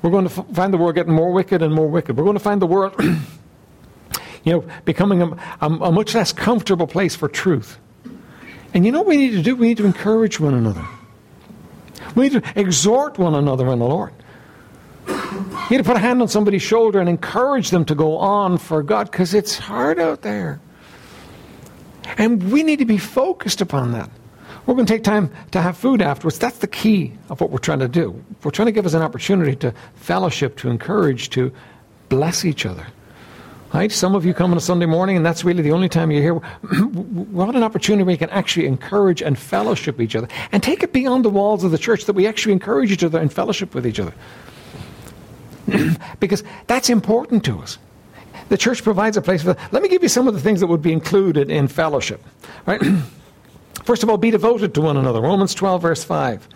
We're 0.00 0.10
going 0.10 0.26
to 0.26 0.40
f- 0.40 0.46
find 0.54 0.72
the 0.72 0.78
world 0.78 0.94
getting 0.94 1.12
more 1.12 1.32
wicked 1.32 1.60
and 1.60 1.74
more 1.74 1.88
wicked. 1.88 2.16
We're 2.16 2.24
going 2.24 2.36
to 2.36 2.42
find 2.42 2.62
the 2.62 2.66
world, 2.66 2.94
you 4.44 4.52
know, 4.52 4.64
becoming 4.86 5.20
a, 5.20 5.32
a, 5.60 5.66
a 5.66 5.92
much 5.92 6.14
less 6.14 6.32
comfortable 6.32 6.86
place 6.86 7.14
for 7.14 7.28
truth. 7.28 7.78
And 8.72 8.86
you 8.86 8.92
know 8.92 9.00
what 9.00 9.08
we 9.08 9.16
need 9.18 9.32
to 9.32 9.42
do? 9.42 9.54
We 9.54 9.68
need 9.68 9.78
to 9.78 9.86
encourage 9.86 10.40
one 10.40 10.54
another. 10.54 10.86
We 12.14 12.28
need 12.28 12.42
to 12.42 12.58
exhort 12.58 13.18
one 13.18 13.34
another 13.34 13.68
in 13.68 13.80
the 13.80 13.86
Lord. 13.86 14.14
You 15.68 15.76
need 15.76 15.84
to 15.84 15.88
put 15.88 15.96
a 15.96 16.00
hand 16.00 16.22
on 16.22 16.28
somebody's 16.28 16.62
shoulder 16.62 16.98
and 16.98 17.10
encourage 17.10 17.68
them 17.70 17.84
to 17.86 17.94
go 17.94 18.16
on 18.16 18.56
for 18.56 18.82
God 18.82 19.10
because 19.10 19.34
it's 19.34 19.58
hard 19.58 19.98
out 19.98 20.22
there. 20.22 20.60
And 22.16 22.50
we 22.50 22.62
need 22.62 22.78
to 22.78 22.86
be 22.86 22.96
focused 22.96 23.60
upon 23.60 23.92
that. 23.92 24.08
We're 24.64 24.74
going 24.74 24.86
to 24.86 24.92
take 24.92 25.04
time 25.04 25.30
to 25.50 25.60
have 25.60 25.76
food 25.76 26.00
afterwards. 26.00 26.38
That's 26.38 26.58
the 26.58 26.68
key 26.68 27.12
of 27.28 27.42
what 27.42 27.50
we're 27.50 27.58
trying 27.58 27.80
to 27.80 27.88
do. 27.88 28.22
We're 28.42 28.50
trying 28.50 28.66
to 28.66 28.72
give 28.72 28.86
us 28.86 28.94
an 28.94 29.02
opportunity 29.02 29.56
to 29.56 29.74
fellowship, 29.94 30.56
to 30.58 30.70
encourage, 30.70 31.28
to 31.30 31.52
bless 32.08 32.46
each 32.46 32.64
other. 32.64 32.86
Right? 33.74 33.92
Some 33.92 34.14
of 34.14 34.24
you 34.24 34.32
come 34.32 34.52
on 34.52 34.56
a 34.56 34.62
Sunday 34.62 34.86
morning, 34.86 35.18
and 35.18 35.26
that's 35.26 35.44
really 35.44 35.62
the 35.62 35.72
only 35.72 35.90
time 35.90 36.10
you're 36.10 36.22
here. 36.22 36.34
We 36.82 37.24
want 37.24 37.56
an 37.56 37.62
opportunity 37.62 38.04
we 38.04 38.16
can 38.16 38.30
actually 38.30 38.66
encourage 38.66 39.20
and 39.20 39.38
fellowship 39.38 40.00
each 40.00 40.16
other, 40.16 40.28
and 40.50 40.62
take 40.62 40.82
it 40.82 40.94
beyond 40.94 41.26
the 41.26 41.30
walls 41.30 41.62
of 41.62 41.70
the 41.72 41.78
church 41.78 42.06
that 42.06 42.14
we 42.14 42.26
actually 42.26 42.52
encourage 42.52 42.90
each 42.90 43.04
other 43.04 43.18
and 43.18 43.30
fellowship 43.30 43.74
with 43.74 43.86
each 43.86 44.00
other. 44.00 44.14
because 46.20 46.44
that's 46.66 46.90
important 46.90 47.44
to 47.44 47.60
us. 47.60 47.78
The 48.48 48.56
church 48.56 48.82
provides 48.82 49.16
a 49.16 49.22
place 49.22 49.42
for 49.42 49.54
that. 49.54 49.72
Let 49.72 49.82
me 49.82 49.88
give 49.88 50.02
you 50.02 50.08
some 50.08 50.26
of 50.26 50.34
the 50.34 50.40
things 50.40 50.60
that 50.60 50.66
would 50.68 50.82
be 50.82 50.92
included 50.92 51.50
in 51.50 51.68
fellowship. 51.68 52.22
Right? 52.66 52.80
First 53.84 54.02
of 54.02 54.10
all, 54.10 54.16
be 54.16 54.30
devoted 54.30 54.74
to 54.74 54.80
one 54.80 54.96
another. 54.96 55.20
Romans 55.20 55.54
12, 55.54 55.82
verse 55.82 56.04
5. 56.04 56.48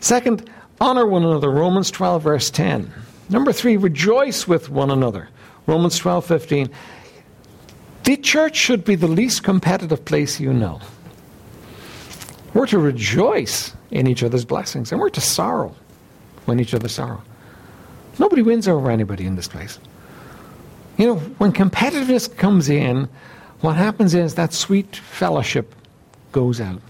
Second, 0.00 0.50
honor 0.80 1.06
one 1.06 1.24
another. 1.24 1.50
Romans 1.50 1.90
12, 1.90 2.22
verse 2.22 2.50
10. 2.50 2.92
Number 3.28 3.52
three, 3.52 3.76
rejoice 3.76 4.48
with 4.48 4.68
one 4.68 4.90
another. 4.90 5.28
Romans 5.66 5.96
12, 5.96 6.26
15. 6.26 6.70
The 8.04 8.16
church 8.16 8.56
should 8.56 8.84
be 8.84 8.96
the 8.96 9.06
least 9.06 9.44
competitive 9.44 10.04
place 10.04 10.40
you 10.40 10.52
know. 10.52 10.80
We're 12.52 12.66
to 12.66 12.78
rejoice 12.78 13.72
in 13.90 14.06
each 14.06 14.22
other's 14.22 14.44
blessings, 14.44 14.90
and 14.90 15.00
we're 15.00 15.10
to 15.10 15.20
sorrow 15.20 15.74
when 16.46 16.58
each 16.58 16.74
other 16.74 16.88
sorrow. 16.88 17.22
Nobody 18.18 18.42
wins 18.42 18.68
over 18.68 18.90
anybody 18.90 19.26
in 19.26 19.36
this 19.36 19.48
place. 19.48 19.78
You 20.98 21.06
know, 21.06 21.16
when 21.16 21.52
competitiveness 21.52 22.34
comes 22.36 22.68
in, 22.68 23.08
what 23.60 23.76
happens 23.76 24.14
is 24.14 24.34
that 24.34 24.52
sweet 24.52 24.96
fellowship 24.96 25.74
goes 26.32 26.60
out. 26.60 26.80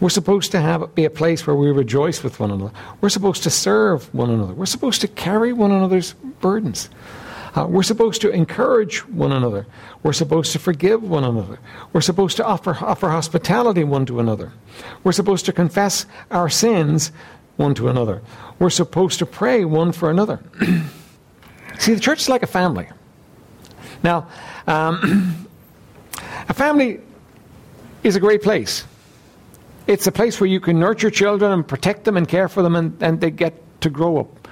We're 0.00 0.10
supposed 0.10 0.52
to 0.52 0.60
have 0.60 0.82
it 0.82 0.94
be 0.94 1.06
a 1.06 1.10
place 1.10 1.46
where 1.46 1.56
we 1.56 1.70
rejoice 1.70 2.22
with 2.22 2.38
one 2.38 2.50
another. 2.50 2.72
We're 3.00 3.08
supposed 3.08 3.42
to 3.44 3.50
serve 3.50 4.12
one 4.14 4.28
another. 4.28 4.52
We're 4.52 4.66
supposed 4.66 5.00
to 5.00 5.08
carry 5.08 5.52
one 5.54 5.70
another's 5.70 6.12
burdens. 6.12 6.90
Uh, 7.54 7.66
we're 7.66 7.82
supposed 7.82 8.20
to 8.20 8.28
encourage 8.28 8.98
one 9.08 9.32
another. 9.32 9.66
We're 10.02 10.12
supposed 10.12 10.52
to 10.52 10.58
forgive 10.58 11.02
one 11.02 11.24
another. 11.24 11.58
We're 11.94 12.02
supposed 12.02 12.36
to 12.36 12.44
offer, 12.44 12.76
offer 12.78 13.08
hospitality 13.08 13.82
one 13.82 14.04
to 14.06 14.20
another. 14.20 14.52
We're 15.02 15.12
supposed 15.12 15.46
to 15.46 15.54
confess 15.54 16.04
our 16.30 16.50
sins 16.50 17.12
one 17.56 17.74
to 17.74 17.88
another. 17.88 18.22
We're 18.58 18.70
supposed 18.70 19.18
to 19.20 19.26
pray 19.26 19.64
one 19.64 19.92
for 19.92 20.10
another. 20.10 20.40
See, 21.78 21.94
the 21.94 22.00
church 22.00 22.20
is 22.22 22.28
like 22.28 22.42
a 22.42 22.46
family. 22.46 22.88
Now, 24.02 24.28
um, 24.66 25.46
a 26.48 26.54
family 26.54 27.00
is 28.02 28.16
a 28.16 28.20
great 28.20 28.42
place. 28.42 28.84
It's 29.86 30.06
a 30.06 30.12
place 30.12 30.40
where 30.40 30.48
you 30.48 30.60
can 30.60 30.78
nurture 30.78 31.10
children 31.10 31.52
and 31.52 31.66
protect 31.66 32.04
them 32.04 32.16
and 32.16 32.28
care 32.28 32.48
for 32.48 32.62
them, 32.62 32.76
and, 32.76 33.02
and 33.02 33.20
they 33.20 33.30
get 33.30 33.54
to 33.82 33.90
grow 33.90 34.18
up. 34.18 34.48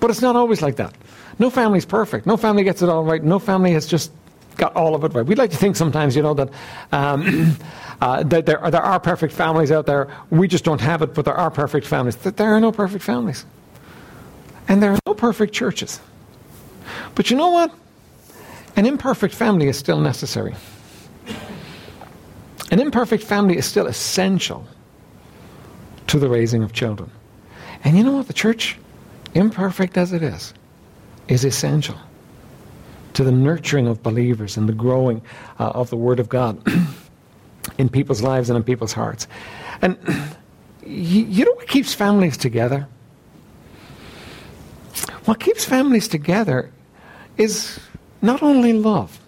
But 0.00 0.10
it's 0.10 0.22
not 0.22 0.36
always 0.36 0.62
like 0.62 0.76
that. 0.76 0.94
No 1.38 1.50
family 1.50 1.78
is 1.78 1.84
perfect. 1.84 2.26
No 2.26 2.36
family 2.36 2.64
gets 2.64 2.82
it 2.82 2.88
all 2.88 3.04
right. 3.04 3.22
No 3.22 3.38
family 3.38 3.72
has 3.72 3.86
just 3.86 4.10
got 4.58 4.76
all 4.76 4.94
of 4.94 5.04
it 5.04 5.14
right. 5.14 5.24
We'd 5.24 5.38
like 5.38 5.50
to 5.52 5.56
think 5.56 5.76
sometimes, 5.76 6.14
you 6.14 6.22
know, 6.22 6.34
that, 6.34 6.50
um, 6.92 7.56
uh, 8.02 8.22
that 8.24 8.44
there, 8.44 8.60
are, 8.60 8.70
there 8.70 8.82
are 8.82 9.00
perfect 9.00 9.32
families 9.32 9.72
out 9.72 9.86
there. 9.86 10.08
We 10.28 10.48
just 10.48 10.64
don't 10.64 10.80
have 10.80 11.00
it, 11.00 11.14
but 11.14 11.24
there 11.24 11.34
are 11.34 11.50
perfect 11.50 11.86
families. 11.86 12.16
That 12.16 12.36
there 12.36 12.54
are 12.54 12.60
no 12.60 12.72
perfect 12.72 13.02
families. 13.02 13.46
And 14.68 14.82
there 14.82 14.92
are 14.92 14.98
no 15.06 15.14
perfect 15.14 15.54
churches. 15.54 16.00
But 17.14 17.30
you 17.30 17.36
know 17.36 17.50
what? 17.50 17.72
An 18.76 18.84
imperfect 18.84 19.34
family 19.34 19.68
is 19.68 19.78
still 19.78 20.00
necessary. 20.00 20.54
An 22.70 22.80
imperfect 22.80 23.24
family 23.24 23.56
is 23.56 23.64
still 23.64 23.86
essential 23.86 24.66
to 26.08 26.18
the 26.18 26.28
raising 26.28 26.62
of 26.62 26.72
children. 26.72 27.10
And 27.82 27.96
you 27.96 28.04
know 28.04 28.12
what? 28.12 28.26
The 28.26 28.34
church, 28.34 28.76
imperfect 29.34 29.96
as 29.96 30.12
it 30.12 30.22
is, 30.22 30.52
is 31.28 31.44
essential 31.44 31.96
to 33.18 33.24
the 33.24 33.32
nurturing 33.32 33.88
of 33.88 34.00
believers 34.00 34.56
and 34.56 34.68
the 34.68 34.72
growing 34.72 35.20
uh, 35.58 35.70
of 35.70 35.90
the 35.90 35.96
Word 35.96 36.20
of 36.20 36.28
God 36.28 36.56
in 37.78 37.88
people's 37.88 38.22
lives 38.22 38.48
and 38.48 38.56
in 38.56 38.62
people's 38.62 38.92
hearts. 38.92 39.26
And 39.82 39.98
you, 40.86 41.24
you 41.24 41.44
know 41.44 41.50
what 41.54 41.66
keeps 41.66 41.92
families 41.92 42.36
together? 42.36 42.86
What 45.24 45.40
keeps 45.40 45.64
families 45.64 46.06
together 46.06 46.70
is 47.36 47.80
not 48.22 48.40
only 48.40 48.72
love, 48.72 49.18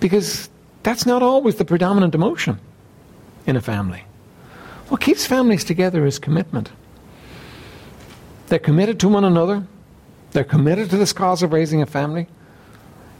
because 0.00 0.48
that's 0.84 1.04
not 1.04 1.22
always 1.22 1.56
the 1.56 1.66
predominant 1.66 2.14
emotion 2.14 2.58
in 3.46 3.56
a 3.56 3.60
family. 3.60 4.04
What 4.88 5.02
keeps 5.02 5.26
families 5.26 5.64
together 5.64 6.06
is 6.06 6.18
commitment. 6.18 6.70
They're 8.46 8.58
committed 8.58 8.98
to 9.00 9.08
one 9.08 9.26
another. 9.26 9.66
They're 10.36 10.44
committed 10.44 10.90
to 10.90 10.98
this 10.98 11.14
cause 11.14 11.42
of 11.42 11.54
raising 11.54 11.80
a 11.80 11.86
family. 11.86 12.26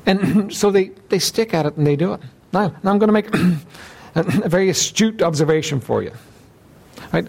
And 0.05 0.53
so 0.55 0.71
they, 0.71 0.89
they 1.09 1.19
stick 1.19 1.55
at 1.55 1.65
it 1.65 1.75
and 1.79 1.87
they 1.87 1.97
do 1.97 2.13
it. 2.13 2.21
Now, 2.53 2.75
now 2.83 2.91
I'm 2.91 2.99
going 2.99 3.09
to 3.09 3.13
make 3.15 3.35
a 4.15 4.49
very 4.51 4.69
astute 4.69 5.23
observation 5.23 5.81
for 5.81 6.03
you. 6.03 6.13
Right? 7.15 7.27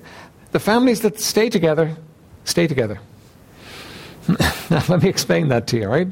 The 0.52 0.60
families 0.60 1.00
that 1.04 1.22
stay 1.22 1.50
together, 1.50 1.96
stay 2.44 2.68
together. 2.68 3.00
now, 4.70 4.84
let 4.90 5.02
me 5.02 5.08
explain 5.08 5.48
that 5.48 5.68
to 5.68 5.78
you, 5.78 5.88
right? 5.88 6.10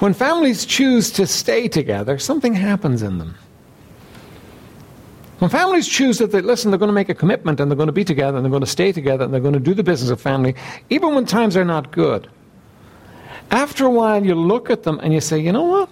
When 0.00 0.12
families 0.12 0.66
choose 0.66 1.10
to 1.12 1.26
stay 1.26 1.66
together, 1.66 2.18
something 2.18 2.52
happens 2.52 3.02
in 3.02 3.16
them. 3.16 3.36
When 5.38 5.50
families 5.50 5.88
choose 5.88 6.18
that 6.18 6.30
they 6.30 6.40
listen, 6.40 6.70
they're 6.70 6.78
going 6.78 6.88
to 6.88 6.94
make 6.94 7.08
a 7.08 7.14
commitment 7.14 7.60
and 7.60 7.70
they're 7.70 7.76
going 7.76 7.88
to 7.88 7.92
be 7.92 8.04
together 8.04 8.36
and 8.36 8.44
they're 8.44 8.50
going 8.50 8.60
to 8.60 8.66
stay 8.66 8.92
together 8.92 9.24
and 9.24 9.34
they're 9.34 9.40
going 9.40 9.54
to 9.54 9.60
do 9.60 9.74
the 9.74 9.82
business 9.82 10.10
of 10.10 10.20
family, 10.20 10.54
even 10.90 11.14
when 11.14 11.26
times 11.26 11.56
are 11.56 11.64
not 11.64 11.90
good. 11.90 12.28
After 13.50 13.84
a 13.84 13.90
while, 13.90 14.24
you 14.24 14.34
look 14.34 14.70
at 14.70 14.84
them 14.84 15.00
and 15.00 15.12
you 15.12 15.20
say, 15.20 15.38
you 15.38 15.52
know 15.52 15.64
what? 15.64 15.88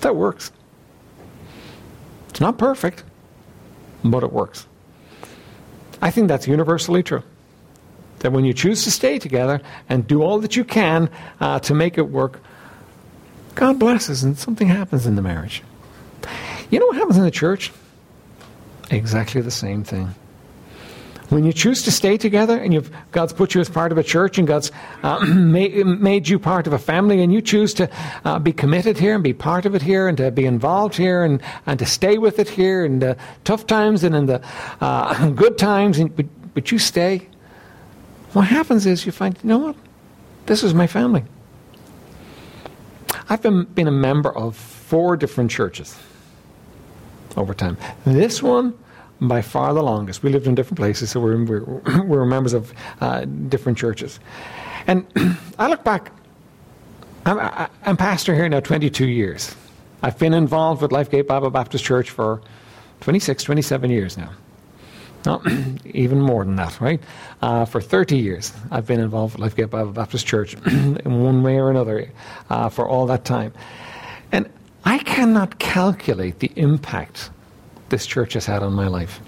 That 0.00 0.16
works. 0.16 0.52
It's 2.30 2.40
not 2.40 2.58
perfect, 2.58 3.04
but 4.04 4.22
it 4.22 4.32
works. 4.32 4.66
I 6.00 6.10
think 6.10 6.28
that's 6.28 6.46
universally 6.46 7.02
true. 7.02 7.22
That 8.20 8.32
when 8.32 8.44
you 8.44 8.52
choose 8.52 8.84
to 8.84 8.90
stay 8.90 9.18
together 9.18 9.60
and 9.88 10.06
do 10.06 10.22
all 10.22 10.40
that 10.40 10.56
you 10.56 10.64
can 10.64 11.10
uh, 11.40 11.60
to 11.60 11.74
make 11.74 11.98
it 11.98 12.10
work, 12.10 12.40
God 13.54 13.78
blesses 13.78 14.22
and 14.24 14.36
something 14.36 14.68
happens 14.68 15.06
in 15.06 15.16
the 15.16 15.22
marriage. 15.22 15.62
You 16.70 16.80
know 16.80 16.86
what 16.86 16.96
happens 16.96 17.16
in 17.16 17.24
the 17.24 17.30
church? 17.30 17.72
Exactly 18.90 19.40
the 19.40 19.50
same 19.50 19.84
thing. 19.84 20.14
When 21.28 21.44
you 21.44 21.52
choose 21.52 21.82
to 21.82 21.90
stay 21.90 22.16
together 22.16 22.58
and 22.58 22.72
you've, 22.72 22.90
God's 23.12 23.34
put 23.34 23.54
you 23.54 23.60
as 23.60 23.68
part 23.68 23.92
of 23.92 23.98
a 23.98 24.02
church 24.02 24.38
and 24.38 24.48
God's 24.48 24.72
uh, 25.02 25.18
made, 25.26 26.26
you 26.26 26.38
part 26.38 26.66
of 26.66 26.72
a 26.72 26.78
family 26.78 27.22
and 27.22 27.30
you 27.30 27.42
choose 27.42 27.74
to 27.74 27.90
uh, 28.24 28.38
be 28.38 28.50
committed 28.50 28.98
here 28.98 29.14
and 29.14 29.22
be 29.22 29.34
part 29.34 29.66
of 29.66 29.74
it 29.74 29.82
here 29.82 30.08
and 30.08 30.16
to 30.16 30.30
be 30.30 30.46
involved 30.46 30.96
here 30.96 31.24
and, 31.24 31.42
and 31.66 31.78
to 31.80 31.86
stay 31.86 32.16
with 32.16 32.38
it 32.38 32.48
here 32.48 32.82
in 32.82 33.00
the 33.00 33.14
tough 33.44 33.66
times 33.66 34.04
and 34.04 34.16
in 34.16 34.24
the 34.24 34.42
uh, 34.80 35.28
good 35.34 35.58
times, 35.58 35.98
and, 35.98 36.16
but, 36.16 36.26
but 36.54 36.72
you 36.72 36.78
stay, 36.78 37.28
what 38.32 38.46
happens 38.46 38.86
is 38.86 39.04
you 39.04 39.12
find, 39.12 39.36
you 39.42 39.48
know 39.50 39.58
what? 39.58 39.76
This 40.46 40.62
is 40.62 40.72
my 40.72 40.86
family. 40.86 41.24
I've 43.28 43.42
been, 43.42 43.64
been 43.64 43.86
a 43.86 43.92
member 43.92 44.34
of 44.34 44.56
four 44.56 45.14
different 45.18 45.50
churches 45.50 45.94
over 47.38 47.54
time. 47.54 47.76
This 48.04 48.42
one 48.42 48.76
by 49.20 49.42
far 49.42 49.74
the 49.74 49.82
longest. 49.82 50.22
We 50.22 50.30
lived 50.30 50.46
in 50.46 50.54
different 50.54 50.78
places, 50.78 51.10
so 51.10 51.20
we're, 51.20 51.44
we're, 52.04 52.24
members 52.26 52.52
of 52.52 52.72
uh, 53.00 53.24
different 53.24 53.78
churches. 53.78 54.20
And 54.86 55.06
I 55.58 55.68
look 55.68 55.84
back, 55.84 56.12
I'm, 57.26 57.68
I'm 57.84 57.96
pastor 57.96 58.34
here 58.34 58.48
now 58.48 58.60
22 58.60 59.06
years. 59.06 59.54
I've 60.02 60.18
been 60.18 60.34
involved 60.34 60.82
with 60.82 60.92
Lifegate 60.92 61.26
Bible 61.26 61.50
Baptist 61.50 61.84
Church 61.84 62.10
for 62.10 62.40
26, 63.00 63.42
27 63.42 63.90
years 63.90 64.16
now. 64.16 64.30
No, 65.26 65.42
even 65.84 66.20
more 66.20 66.44
than 66.44 66.56
that, 66.56 66.80
right? 66.80 67.00
Uh, 67.42 67.64
for 67.64 67.80
30 67.80 68.18
years, 68.18 68.52
I've 68.70 68.86
been 68.86 69.00
involved 69.00 69.36
with 69.36 69.52
Lifegate 69.52 69.70
Bible 69.70 69.92
Baptist 69.92 70.26
Church 70.26 70.54
in 70.54 71.22
one 71.22 71.42
way 71.42 71.58
or 71.58 71.70
another 71.70 72.10
uh, 72.48 72.68
for 72.68 72.88
all 72.88 73.06
that 73.06 73.24
time. 73.24 73.52
And 74.30 74.48
I 74.88 74.96
cannot 74.96 75.58
calculate 75.58 76.38
the 76.38 76.50
impact 76.56 77.28
this 77.90 78.06
church 78.06 78.32
has 78.32 78.46
had 78.46 78.62
on 78.62 78.72
my 78.72 78.86
life. 78.86 79.20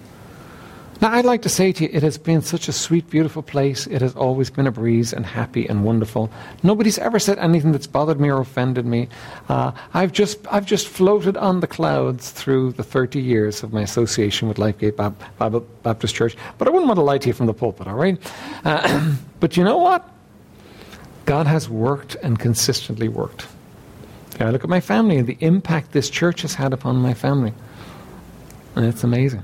Now, 1.03 1.13
I'd 1.13 1.27
like 1.27 1.43
to 1.43 1.51
say 1.51 1.71
to 1.73 1.85
you, 1.85 1.91
it 1.93 2.03
has 2.03 2.17
been 2.17 2.41
such 2.41 2.67
a 2.67 2.73
sweet, 2.73 3.11
beautiful 3.11 3.43
place. 3.43 3.87
It 3.87 4.01
has 4.01 4.17
always 4.17 4.49
been 4.49 4.67
a 4.67 4.71
breeze 4.71 5.13
and 5.13 5.27
happy 5.27 5.67
and 5.67 5.85
wonderful. 5.85 6.31
Nobody's 6.63 6.99
ever 6.99 7.19
said 7.19 7.39
anything 7.39 7.73
that's 7.73 7.87
bothered 7.87 8.19
me 8.19 8.31
or 8.31 8.41
offended 8.41 8.87
me. 8.87 9.09
Uh, 9.51 9.73
I've, 9.93 10.13
just, 10.13 10.39
I've 10.51 10.65
just 10.65 10.89
floated 10.89 11.37
on 11.37 11.61
the 11.61 11.67
clouds 11.67 12.31
through 12.31 12.73
the 12.73 12.83
30 12.83 13.21
years 13.21 13.63
of 13.63 13.71
my 13.71 13.83
association 13.83 14.49
with 14.49 14.57
Lifegate 14.57 14.97
Bible 15.37 15.61
Baptist 15.83 16.15
Church. 16.15 16.39
But 16.57 16.69
I 16.69 16.71
wouldn't 16.71 16.89
want 16.89 16.97
to 16.97 17.05
lie 17.05 17.19
to 17.19 17.27
you 17.27 17.35
from 17.35 17.45
the 17.45 17.55
pulpit, 17.55 17.87
all 17.87 17.97
right? 17.97 18.19
Uh, 18.65 19.15
but 19.41 19.59
you 19.59 19.65
know 19.65 19.77
what? 19.77 20.09
God 21.27 21.47
has 21.47 21.69
worked 21.69 22.15
and 22.23 22.39
consistently 22.39 23.09
worked. 23.09 23.47
I 24.41 24.51
look 24.51 24.65
at 24.65 24.71
my 24.71 24.81
family 24.81 25.17
and 25.17 25.27
the 25.27 25.37
impact 25.41 25.93
this 25.93 26.11
church 26.11 26.43
has 26.43 26.55
had 26.55 26.73
upon 26.73 26.97
my 26.97 27.15
family. 27.15 27.53
And 28.77 28.87
it's 28.87 29.05
amazing. 29.05 29.43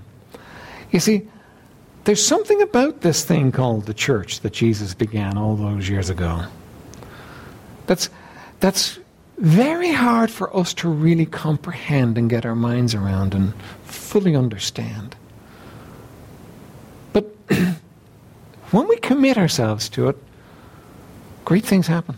You 0.91 1.01
see, 1.01 1.29
there's 2.05 2.25
something 2.25 2.63
about 2.63 3.01
this 3.01 3.25
thing 3.25 3.53
called 3.53 3.87
the 3.87 3.95
church 3.95 4.41
that 4.41 4.53
Jesus 4.53 4.95
began 4.95 5.37
all 5.37 5.57
those 5.57 5.89
years 5.89 6.09
ago. 6.09 6.45
That's, 7.87 8.09
that's 8.61 8.99
very 9.39 9.93
hard 9.93 10.31
for 10.31 10.57
us 10.57 10.73
to 10.75 10.89
really 10.89 11.27
comprehend 11.27 12.17
and 12.17 12.31
get 12.31 12.47
our 12.47 12.55
minds 12.55 12.95
around 12.95 13.35
and 13.35 13.53
fully 13.85 14.35
understand. 14.35 15.17
But 17.13 17.25
when 18.71 18.89
we 18.89 18.97
commit 18.99 19.37
ourselves 19.37 19.89
to 19.91 20.09
it, 20.09 20.17
great 21.45 21.65
things 21.65 21.87
happen. 21.87 22.17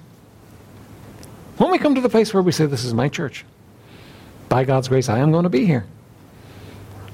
When 1.58 1.72
we 1.72 1.78
come 1.78 1.96
to 1.96 2.00
the 2.00 2.08
place 2.08 2.32
where 2.32 2.42
we 2.42 2.52
say, 2.52 2.66
This 2.66 2.84
is 2.84 2.94
my 2.94 3.08
church, 3.08 3.44
by 4.48 4.64
God's 4.64 4.88
grace, 4.88 5.08
I 5.08 5.18
am 5.18 5.32
going 5.32 5.42
to 5.42 5.50
be 5.50 5.66
here. 5.66 5.84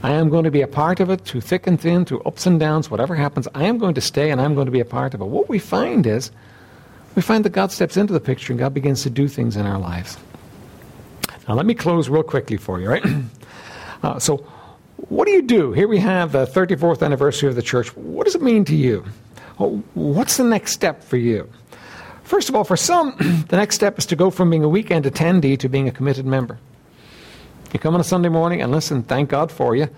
I 0.02 0.12
am 0.12 0.28
going 0.28 0.44
to 0.44 0.50
be 0.50 0.60
a 0.60 0.66
part 0.66 1.00
of 1.00 1.08
it 1.08 1.22
through 1.22 1.40
thick 1.40 1.66
and 1.66 1.80
thin, 1.80 2.04
through 2.04 2.20
ups 2.24 2.44
and 2.44 2.60
downs, 2.60 2.90
whatever 2.90 3.14
happens. 3.14 3.48
I 3.54 3.64
am 3.64 3.78
going 3.78 3.94
to 3.94 4.02
stay 4.02 4.30
and 4.30 4.38
I'm 4.38 4.54
going 4.54 4.66
to 4.66 4.70
be 4.70 4.80
a 4.80 4.84
part 4.84 5.14
of 5.14 5.22
it. 5.22 5.24
What 5.24 5.48
we 5.48 5.58
find 5.58 6.06
is, 6.06 6.30
we 7.14 7.22
find 7.22 7.42
that 7.46 7.52
God 7.52 7.72
steps 7.72 7.96
into 7.96 8.12
the 8.12 8.20
picture 8.20 8.52
and 8.52 8.60
God 8.60 8.74
begins 8.74 9.02
to 9.04 9.10
do 9.10 9.28
things 9.28 9.56
in 9.56 9.64
our 9.64 9.78
lives. 9.78 10.18
Now, 11.48 11.54
let 11.54 11.64
me 11.64 11.72
close 11.72 12.10
real 12.10 12.22
quickly 12.22 12.58
for 12.58 12.78
you, 12.80 12.88
right? 12.90 13.04
uh, 14.02 14.18
so, 14.18 14.38
what 15.08 15.26
do 15.26 15.32
you 15.32 15.40
do? 15.40 15.72
Here 15.72 15.88
we 15.88 16.00
have 16.00 16.32
the 16.32 16.46
34th 16.46 17.02
anniversary 17.02 17.48
of 17.48 17.54
the 17.54 17.62
church. 17.62 17.96
What 17.96 18.24
does 18.26 18.34
it 18.34 18.42
mean 18.42 18.66
to 18.66 18.76
you? 18.76 19.06
What's 19.56 20.36
the 20.36 20.44
next 20.44 20.72
step 20.72 21.02
for 21.02 21.16
you? 21.16 21.48
First 22.24 22.48
of 22.48 22.54
all, 22.54 22.64
for 22.64 22.76
some, 22.76 23.14
the 23.48 23.56
next 23.56 23.76
step 23.76 23.98
is 23.98 24.06
to 24.06 24.16
go 24.16 24.30
from 24.30 24.50
being 24.50 24.64
a 24.64 24.68
weekend 24.68 25.04
attendee 25.04 25.58
to 25.58 25.68
being 25.68 25.88
a 25.88 25.92
committed 25.92 26.26
member. 26.26 26.58
You 27.72 27.78
come 27.78 27.94
on 27.94 28.00
a 28.00 28.04
Sunday 28.04 28.28
morning 28.28 28.62
and 28.62 28.72
listen, 28.72 29.02
thank 29.02 29.28
God 29.28 29.52
for 29.52 29.76
you, 29.76 29.88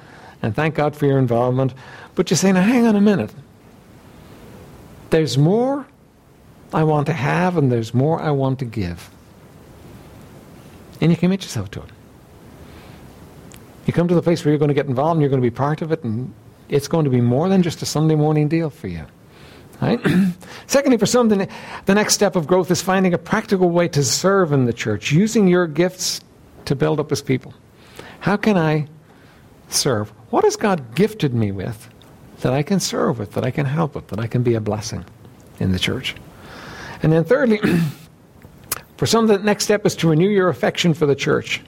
and 0.43 0.55
thank 0.55 0.75
God 0.75 0.97
for 0.97 1.07
your 1.07 1.19
involvement. 1.19 1.73
But 2.15 2.31
you 2.31 2.37
say, 2.37 2.53
now 2.53 2.63
hang 2.63 2.87
on 2.87 2.97
a 2.97 3.01
minute. 3.01 3.33
There's 5.11 5.39
more 5.39 5.87
I 6.73 6.83
want 6.85 7.07
to 7.07 7.13
have, 7.13 7.57
and 7.57 7.71
there's 7.71 7.95
more 7.95 8.21
I 8.21 8.31
want 8.31 8.59
to 8.59 8.65
give. 8.65 9.11
And 11.01 11.11
you 11.11 11.17
commit 11.17 11.43
yourself 11.43 11.71
to 11.73 11.83
it. 11.83 11.91
You 13.87 13.93
come 13.93 14.09
to 14.09 14.15
the 14.15 14.23
place 14.23 14.45
where 14.45 14.51
you're 14.51 14.59
going 14.59 14.69
to 14.69 14.75
get 14.75 14.87
involved 14.87 15.17
and 15.17 15.21
you're 15.21 15.31
going 15.31 15.41
to 15.41 15.47
be 15.47 15.55
part 15.55 15.81
of 15.81 15.93
it, 15.93 16.03
and 16.03 16.35
it's 16.69 16.89
going 16.89 17.05
to 17.05 17.11
be 17.11 17.21
more 17.21 17.49
than 17.49 17.63
just 17.63 17.83
a 17.83 17.87
Sunday 17.87 18.17
morning 18.17 18.49
deal 18.49 18.69
for 18.69 18.89
you. 18.89 19.05
Right? 19.81 20.01
Secondly, 20.67 20.97
for 20.99 21.07
some, 21.07 21.29
the, 21.29 21.49
next 21.89 22.15
step 22.15 22.37
of 22.37 22.47
growth 22.47 22.71
is 22.71 22.81
finding 22.81 23.13
a 23.13 23.19
practical 23.19 23.71
way 23.71 23.89
to 23.89 24.03
serve 24.03 24.53
in 24.53 24.65
the 24.65 24.73
church, 24.73 25.13
using 25.13 25.49
your 25.49 25.67
gifts 25.67 26.21
to 26.65 26.75
build 26.75 26.99
up 26.99 27.11
his 27.11 27.23
people. 27.23 27.53
How 28.21 28.37
can 28.37 28.57
I 28.57 28.89
serve? 29.69 30.09
What 30.31 30.45
has 30.45 30.57
God 30.57 30.95
gifted 30.95 31.35
me 31.35 31.53
with 31.53 31.89
that 32.41 32.53
I 32.53 32.63
can 32.63 32.81
serve 32.81 33.19
with, 33.19 33.33
that 33.33 33.45
I 33.45 33.51
can 33.51 33.67
help 33.67 33.95
with, 33.95 34.09
that 34.09 34.19
I 34.19 34.27
can 34.27 34.43
be 34.43 34.55
a 34.55 34.61
blessing 34.61 35.05
in 35.61 35.73
the 35.73 35.79
church? 35.79 36.15
And 37.03 37.13
then, 37.13 37.25
thirdly, 37.25 37.61
for 38.97 39.07
some, 39.07 39.27
the 39.27 39.39
next 39.39 39.65
step 39.65 39.85
is 39.85 39.95
to 39.97 40.09
renew 40.09 40.29
your 40.29 40.49
affection 40.49 40.95
for 40.95 41.07
the 41.07 41.15
church. 41.15 41.61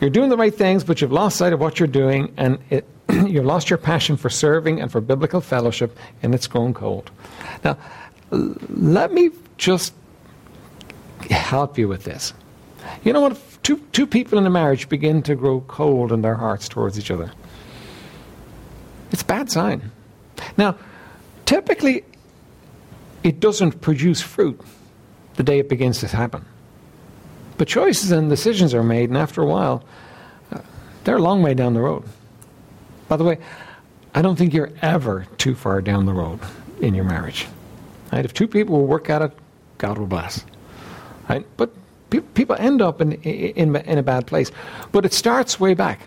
You're 0.00 0.10
doing 0.10 0.30
the 0.30 0.36
right 0.36 0.54
things, 0.54 0.82
but 0.82 1.00
you've 1.00 1.12
lost 1.12 1.36
sight 1.36 1.52
of 1.52 1.60
what 1.60 1.78
you're 1.78 1.86
doing, 1.86 2.32
and 2.36 2.58
it, 2.70 2.86
you've 3.26 3.44
lost 3.44 3.70
your 3.70 3.78
passion 3.78 4.16
for 4.16 4.30
serving 4.30 4.80
and 4.80 4.90
for 4.90 5.00
biblical 5.00 5.40
fellowship, 5.40 5.96
and 6.22 6.34
it's 6.34 6.46
grown 6.46 6.74
cold. 6.74 7.10
Now, 7.64 7.76
let 8.30 9.12
me 9.12 9.30
just 9.56 9.94
help 11.30 11.78
you 11.78 11.88
with 11.88 12.04
this. 12.04 12.32
You 13.04 13.12
know 13.12 13.20
what? 13.20 13.38
two, 13.62 13.78
two 13.92 14.06
people 14.06 14.38
in 14.38 14.46
a 14.46 14.50
marriage 14.50 14.88
begin 14.88 15.22
to 15.22 15.34
grow 15.34 15.60
cold 15.62 16.12
in 16.12 16.22
their 16.22 16.34
hearts 16.34 16.68
towards 16.68 16.98
each 16.98 17.10
other. 17.10 17.32
It's 19.12 19.22
a 19.22 19.26
bad 19.26 19.50
sign. 19.50 19.90
Now, 20.56 20.76
typically, 21.46 22.04
it 23.22 23.40
doesn't 23.40 23.80
produce 23.80 24.20
fruit 24.20 24.60
the 25.36 25.42
day 25.42 25.58
it 25.58 25.68
begins 25.68 26.00
to 26.00 26.08
happen. 26.08 26.44
But 27.58 27.68
choices 27.68 28.10
and 28.10 28.30
decisions 28.30 28.72
are 28.72 28.82
made, 28.82 29.10
and 29.10 29.18
after 29.18 29.42
a 29.42 29.46
while, 29.46 29.84
uh, 30.52 30.60
they're 31.04 31.16
a 31.16 31.22
long 31.22 31.42
way 31.42 31.54
down 31.54 31.74
the 31.74 31.80
road. 31.80 32.04
By 33.10 33.16
the 33.16 33.24
way, 33.24 33.38
I 34.14 34.22
don't 34.22 34.36
think 34.36 34.54
you're 34.54 34.70
ever 34.82 35.26
too 35.36 35.56
far 35.56 35.82
down 35.82 36.06
the 36.06 36.12
road 36.12 36.38
in 36.80 36.94
your 36.94 37.04
marriage. 37.04 37.48
Right? 38.12 38.24
If 38.24 38.32
two 38.32 38.46
people 38.46 38.78
will 38.78 38.86
work 38.86 39.10
at 39.10 39.20
it, 39.20 39.32
God 39.78 39.98
will 39.98 40.06
bless. 40.06 40.44
Right? 41.28 41.44
But 41.56 41.72
people 42.34 42.54
end 42.56 42.80
up 42.80 43.00
in, 43.00 43.14
in, 43.14 43.74
in 43.74 43.98
a 43.98 44.02
bad 44.04 44.28
place. 44.28 44.52
But 44.92 45.04
it 45.04 45.12
starts 45.12 45.58
way 45.58 45.74
back. 45.74 46.02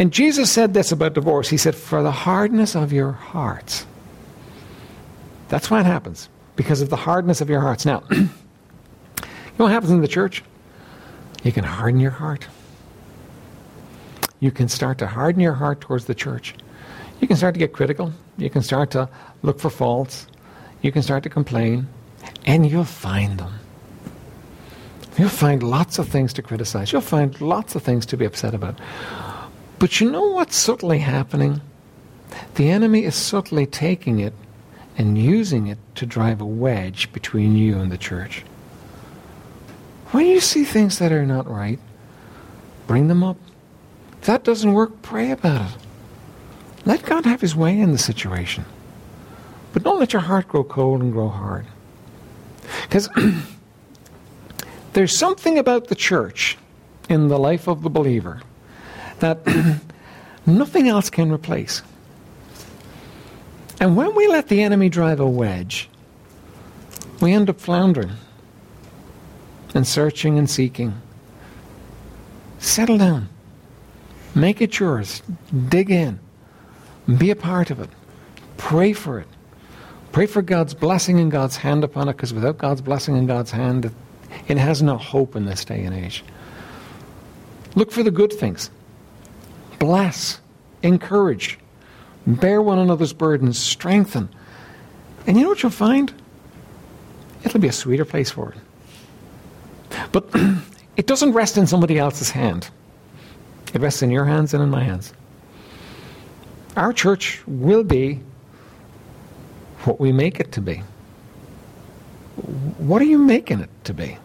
And 0.00 0.12
Jesus 0.12 0.50
said 0.50 0.74
this 0.74 0.90
about 0.90 1.14
divorce. 1.14 1.48
He 1.48 1.56
said, 1.56 1.76
For 1.76 2.02
the 2.02 2.10
hardness 2.10 2.74
of 2.74 2.92
your 2.92 3.12
hearts. 3.12 3.86
That's 5.50 5.70
why 5.70 5.80
it 5.80 5.86
happens, 5.86 6.28
because 6.56 6.80
of 6.80 6.90
the 6.90 6.96
hardness 6.96 7.42
of 7.42 7.48
your 7.48 7.60
hearts. 7.60 7.86
Now, 7.86 8.02
you 8.10 8.28
know 9.56 9.66
what 9.66 9.70
happens 9.70 9.92
in 9.92 10.00
the 10.00 10.08
church? 10.08 10.42
You 11.44 11.52
can 11.52 11.62
harden 11.62 12.00
your 12.00 12.10
heart. 12.10 12.48
You 14.44 14.50
can 14.50 14.68
start 14.68 14.98
to 14.98 15.06
harden 15.06 15.40
your 15.40 15.54
heart 15.54 15.80
towards 15.80 16.04
the 16.04 16.14
church. 16.14 16.54
You 17.18 17.26
can 17.26 17.38
start 17.38 17.54
to 17.54 17.58
get 17.58 17.72
critical. 17.72 18.12
You 18.36 18.50
can 18.50 18.60
start 18.60 18.90
to 18.90 19.08
look 19.40 19.58
for 19.58 19.70
faults. 19.70 20.26
You 20.82 20.92
can 20.92 21.00
start 21.00 21.22
to 21.22 21.30
complain. 21.30 21.88
And 22.44 22.70
you'll 22.70 22.84
find 22.84 23.40
them. 23.40 23.54
You'll 25.16 25.30
find 25.30 25.62
lots 25.62 25.98
of 25.98 26.08
things 26.08 26.34
to 26.34 26.42
criticize. 26.42 26.92
You'll 26.92 27.00
find 27.00 27.40
lots 27.40 27.74
of 27.74 27.82
things 27.82 28.04
to 28.04 28.18
be 28.18 28.26
upset 28.26 28.52
about. 28.52 28.78
But 29.78 29.98
you 29.98 30.10
know 30.10 30.28
what's 30.28 30.56
subtly 30.56 30.98
happening? 30.98 31.62
The 32.56 32.68
enemy 32.68 33.04
is 33.04 33.14
subtly 33.14 33.64
taking 33.64 34.20
it 34.20 34.34
and 34.98 35.16
using 35.16 35.68
it 35.68 35.78
to 35.94 36.04
drive 36.04 36.42
a 36.42 36.44
wedge 36.44 37.10
between 37.14 37.56
you 37.56 37.78
and 37.78 37.90
the 37.90 37.96
church. 37.96 38.44
When 40.10 40.26
you 40.26 40.40
see 40.40 40.64
things 40.64 40.98
that 40.98 41.12
are 41.12 41.24
not 41.24 41.48
right, 41.48 41.78
bring 42.86 43.08
them 43.08 43.24
up. 43.24 43.38
If 44.24 44.26
that 44.26 44.42
doesn't 44.42 44.72
work, 44.72 45.02
pray 45.02 45.30
about 45.30 45.70
it. 45.70 45.76
Let 46.86 47.04
God 47.04 47.26
have 47.26 47.42
his 47.42 47.54
way 47.54 47.78
in 47.78 47.92
the 47.92 47.98
situation. 47.98 48.64
But 49.74 49.82
don't 49.82 50.00
let 50.00 50.14
your 50.14 50.22
heart 50.22 50.48
grow 50.48 50.64
cold 50.64 51.02
and 51.02 51.12
grow 51.12 51.28
hard. 51.28 51.66
Because 52.88 53.08
There's 54.94 55.16
something 55.16 55.58
about 55.58 55.88
the 55.88 55.96
church 55.96 56.56
in 57.08 57.26
the 57.26 57.38
life 57.38 57.66
of 57.66 57.82
the 57.82 57.90
believer 57.90 58.40
that 59.18 59.44
nothing 60.46 60.88
else 60.88 61.10
can 61.10 61.32
replace. 61.32 61.82
And 63.80 63.96
when 63.96 64.14
we 64.14 64.28
let 64.28 64.48
the 64.48 64.62
enemy 64.62 64.88
drive 64.88 65.18
a 65.18 65.26
wedge, 65.26 65.90
we 67.20 67.32
end 67.32 67.50
up 67.50 67.60
floundering 67.60 68.12
and 69.74 69.84
searching 69.84 70.38
and 70.38 70.48
seeking. 70.48 70.94
Settle 72.60 72.98
down. 72.98 73.28
Make 74.34 74.60
it 74.60 74.78
yours. 74.78 75.22
Dig 75.68 75.90
in. 75.90 76.18
Be 77.18 77.30
a 77.30 77.36
part 77.36 77.70
of 77.70 77.80
it. 77.80 77.90
Pray 78.56 78.92
for 78.92 79.18
it. 79.18 79.28
Pray 80.12 80.26
for 80.26 80.42
God's 80.42 80.74
blessing 80.74 81.18
and 81.18 81.30
God's 81.30 81.56
hand 81.56 81.84
upon 81.84 82.08
it, 82.08 82.12
because 82.12 82.32
without 82.32 82.58
God's 82.58 82.80
blessing 82.80 83.16
and 83.16 83.26
God's 83.26 83.50
hand, 83.50 83.92
it 84.48 84.58
has 84.58 84.82
no 84.82 84.96
hope 84.96 85.36
in 85.36 85.44
this 85.44 85.64
day 85.64 85.84
and 85.84 85.94
age. 85.94 86.24
Look 87.74 87.90
for 87.90 88.02
the 88.02 88.10
good 88.10 88.32
things. 88.32 88.70
Bless. 89.78 90.40
Encourage. 90.82 91.58
Bear 92.26 92.62
one 92.62 92.78
another's 92.78 93.12
burdens. 93.12 93.58
Strengthen. 93.58 94.28
And 95.26 95.36
you 95.36 95.42
know 95.42 95.48
what 95.48 95.62
you'll 95.62 95.72
find? 95.72 96.12
It'll 97.44 97.60
be 97.60 97.68
a 97.68 97.72
sweeter 97.72 98.04
place 98.04 98.30
for 98.30 98.52
it. 98.52 98.58
But 100.12 100.28
it 100.96 101.06
doesn't 101.06 101.32
rest 101.32 101.58
in 101.58 101.66
somebody 101.66 101.98
else's 101.98 102.30
hand. 102.30 102.70
It 103.74 103.80
rests 103.80 104.02
in 104.02 104.10
your 104.10 104.24
hands 104.24 104.54
and 104.54 104.62
in 104.62 104.70
my 104.70 104.84
hands. 104.84 105.12
Our 106.76 106.92
church 106.92 107.42
will 107.46 107.84
be 107.84 108.20
what 109.82 110.00
we 110.00 110.12
make 110.12 110.40
it 110.40 110.52
to 110.52 110.60
be. 110.60 110.82
What 112.78 113.02
are 113.02 113.06
you 113.06 113.18
making 113.18 113.60
it 113.60 113.70
to 113.84 113.94
be? 113.94 114.16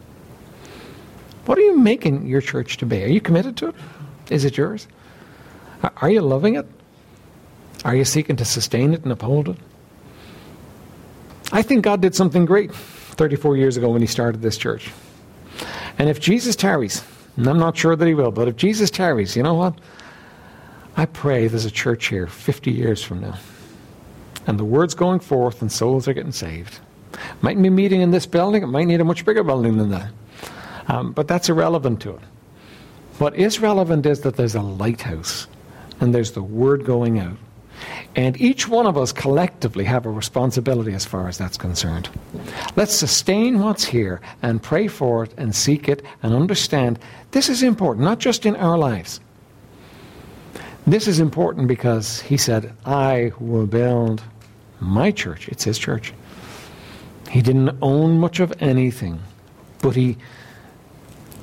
What 1.46 1.58
are 1.58 1.62
you 1.62 1.76
making 1.76 2.26
your 2.26 2.40
church 2.40 2.76
to 2.78 2.86
be? 2.86 3.02
Are 3.02 3.08
you 3.08 3.20
committed 3.20 3.56
to 3.58 3.68
it? 3.68 3.74
Is 4.30 4.44
it 4.44 4.56
yours? 4.56 4.86
Are 5.96 6.10
you 6.10 6.20
loving 6.20 6.54
it? 6.54 6.66
Are 7.84 7.96
you 7.96 8.04
seeking 8.04 8.36
to 8.36 8.44
sustain 8.44 8.92
it 8.94 9.02
and 9.02 9.12
uphold 9.12 9.48
it? 9.48 9.56
I 11.50 11.62
think 11.62 11.82
God 11.82 12.00
did 12.00 12.14
something 12.14 12.44
great 12.44 12.72
34 12.72 13.56
years 13.56 13.76
ago 13.76 13.90
when 13.90 14.00
He 14.00 14.06
started 14.06 14.42
this 14.42 14.56
church. 14.56 14.90
And 15.98 16.08
if 16.08 16.20
Jesus 16.20 16.54
tarries, 16.54 17.02
and 17.36 17.46
I'm 17.46 17.58
not 17.58 17.76
sure 17.76 17.96
that 17.96 18.06
He 18.06 18.14
will, 18.14 18.30
but 18.30 18.48
if 18.48 18.56
Jesus 18.56 18.90
tarries, 18.90 19.36
you 19.36 19.42
know 19.42 19.54
what? 19.54 19.74
I 20.96 21.06
pray 21.06 21.46
there's 21.46 21.64
a 21.64 21.70
church 21.70 22.08
here 22.08 22.26
50 22.26 22.70
years 22.70 23.02
from 23.02 23.20
now. 23.20 23.38
And 24.46 24.58
the 24.58 24.64
word's 24.64 24.94
going 24.94 25.20
forth 25.20 25.62
and 25.62 25.70
souls 25.70 26.08
are 26.08 26.12
getting 26.12 26.32
saved. 26.32 26.80
Might 27.42 27.60
be 27.60 27.70
meeting 27.70 28.00
in 28.00 28.10
this 28.10 28.26
building, 28.26 28.62
it 28.62 28.66
might 28.66 28.84
need 28.84 29.00
a 29.00 29.04
much 29.04 29.24
bigger 29.24 29.42
building 29.42 29.76
than 29.76 29.90
that. 29.90 30.12
Um, 30.88 31.12
but 31.12 31.28
that's 31.28 31.48
irrelevant 31.48 32.00
to 32.02 32.10
it. 32.16 32.20
What 33.18 33.36
is 33.36 33.60
relevant 33.60 34.06
is 34.06 34.20
that 34.22 34.36
there's 34.36 34.54
a 34.54 34.62
lighthouse 34.62 35.46
and 36.00 36.14
there's 36.14 36.32
the 36.32 36.42
word 36.42 36.84
going 36.84 37.18
out. 37.18 37.36
And 38.16 38.40
each 38.40 38.68
one 38.68 38.86
of 38.86 38.98
us 38.98 39.12
collectively 39.12 39.84
have 39.84 40.04
a 40.04 40.10
responsibility 40.10 40.92
as 40.94 41.04
far 41.04 41.28
as 41.28 41.38
that's 41.38 41.56
concerned. 41.56 42.08
Let's 42.76 42.94
sustain 42.94 43.60
what's 43.60 43.84
here 43.84 44.20
and 44.42 44.62
pray 44.62 44.88
for 44.88 45.24
it 45.24 45.34
and 45.36 45.54
seek 45.54 45.88
it 45.88 46.02
and 46.22 46.34
understand 46.34 46.98
this 47.30 47.48
is 47.48 47.62
important, 47.62 48.04
not 48.04 48.18
just 48.18 48.44
in 48.46 48.56
our 48.56 48.76
lives. 48.76 49.20
This 50.86 51.06
is 51.06 51.20
important 51.20 51.68
because 51.68 52.20
he 52.20 52.36
said, 52.36 52.72
I 52.84 53.32
will 53.38 53.66
build 53.66 54.22
my 54.80 55.10
church. 55.10 55.48
It's 55.48 55.64
his 55.64 55.78
church. 55.78 56.12
He 57.30 57.42
didn't 57.42 57.78
own 57.80 58.18
much 58.18 58.40
of 58.40 58.52
anything, 58.60 59.20
but 59.82 59.94
he 59.94 60.16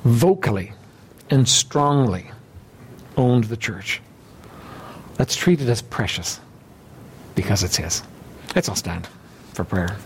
vocally 0.04 0.72
and 1.30 1.48
strongly 1.48 2.30
owned 3.16 3.44
the 3.44 3.56
church. 3.56 4.02
Let's 5.18 5.34
treat 5.34 5.60
it 5.60 5.68
as 5.68 5.82
precious 5.82 6.40
because 7.34 7.62
it's 7.62 7.76
his. 7.76 8.02
Let's 8.54 8.68
all 8.68 8.76
stand 8.76 9.08
for 9.52 9.64
prayer. 9.64 9.96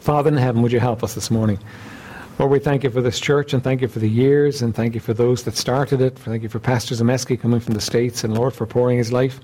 Father 0.00 0.30
in 0.30 0.36
heaven, 0.38 0.62
would 0.62 0.72
you 0.72 0.80
help 0.80 1.04
us 1.04 1.14
this 1.14 1.30
morning? 1.30 1.58
Lord, 2.38 2.50
we 2.50 2.58
thank 2.58 2.82
you 2.82 2.90
for 2.90 3.02
this 3.02 3.20
church 3.20 3.52
and 3.52 3.62
thank 3.62 3.80
you 3.80 3.86
for 3.86 3.98
the 3.98 4.08
years 4.08 4.62
and 4.62 4.74
thank 4.74 4.94
you 4.94 5.00
for 5.00 5.14
those 5.14 5.44
that 5.44 5.56
started 5.56 6.00
it. 6.00 6.18
Thank 6.18 6.42
you 6.42 6.48
for 6.48 6.58
Pastor 6.58 6.94
Zemeski 6.94 7.38
coming 7.38 7.60
from 7.60 7.74
the 7.74 7.80
States 7.80 8.24
and 8.24 8.34
Lord 8.34 8.54
for 8.54 8.66
pouring 8.66 8.98
his 8.98 9.12
life 9.12 9.40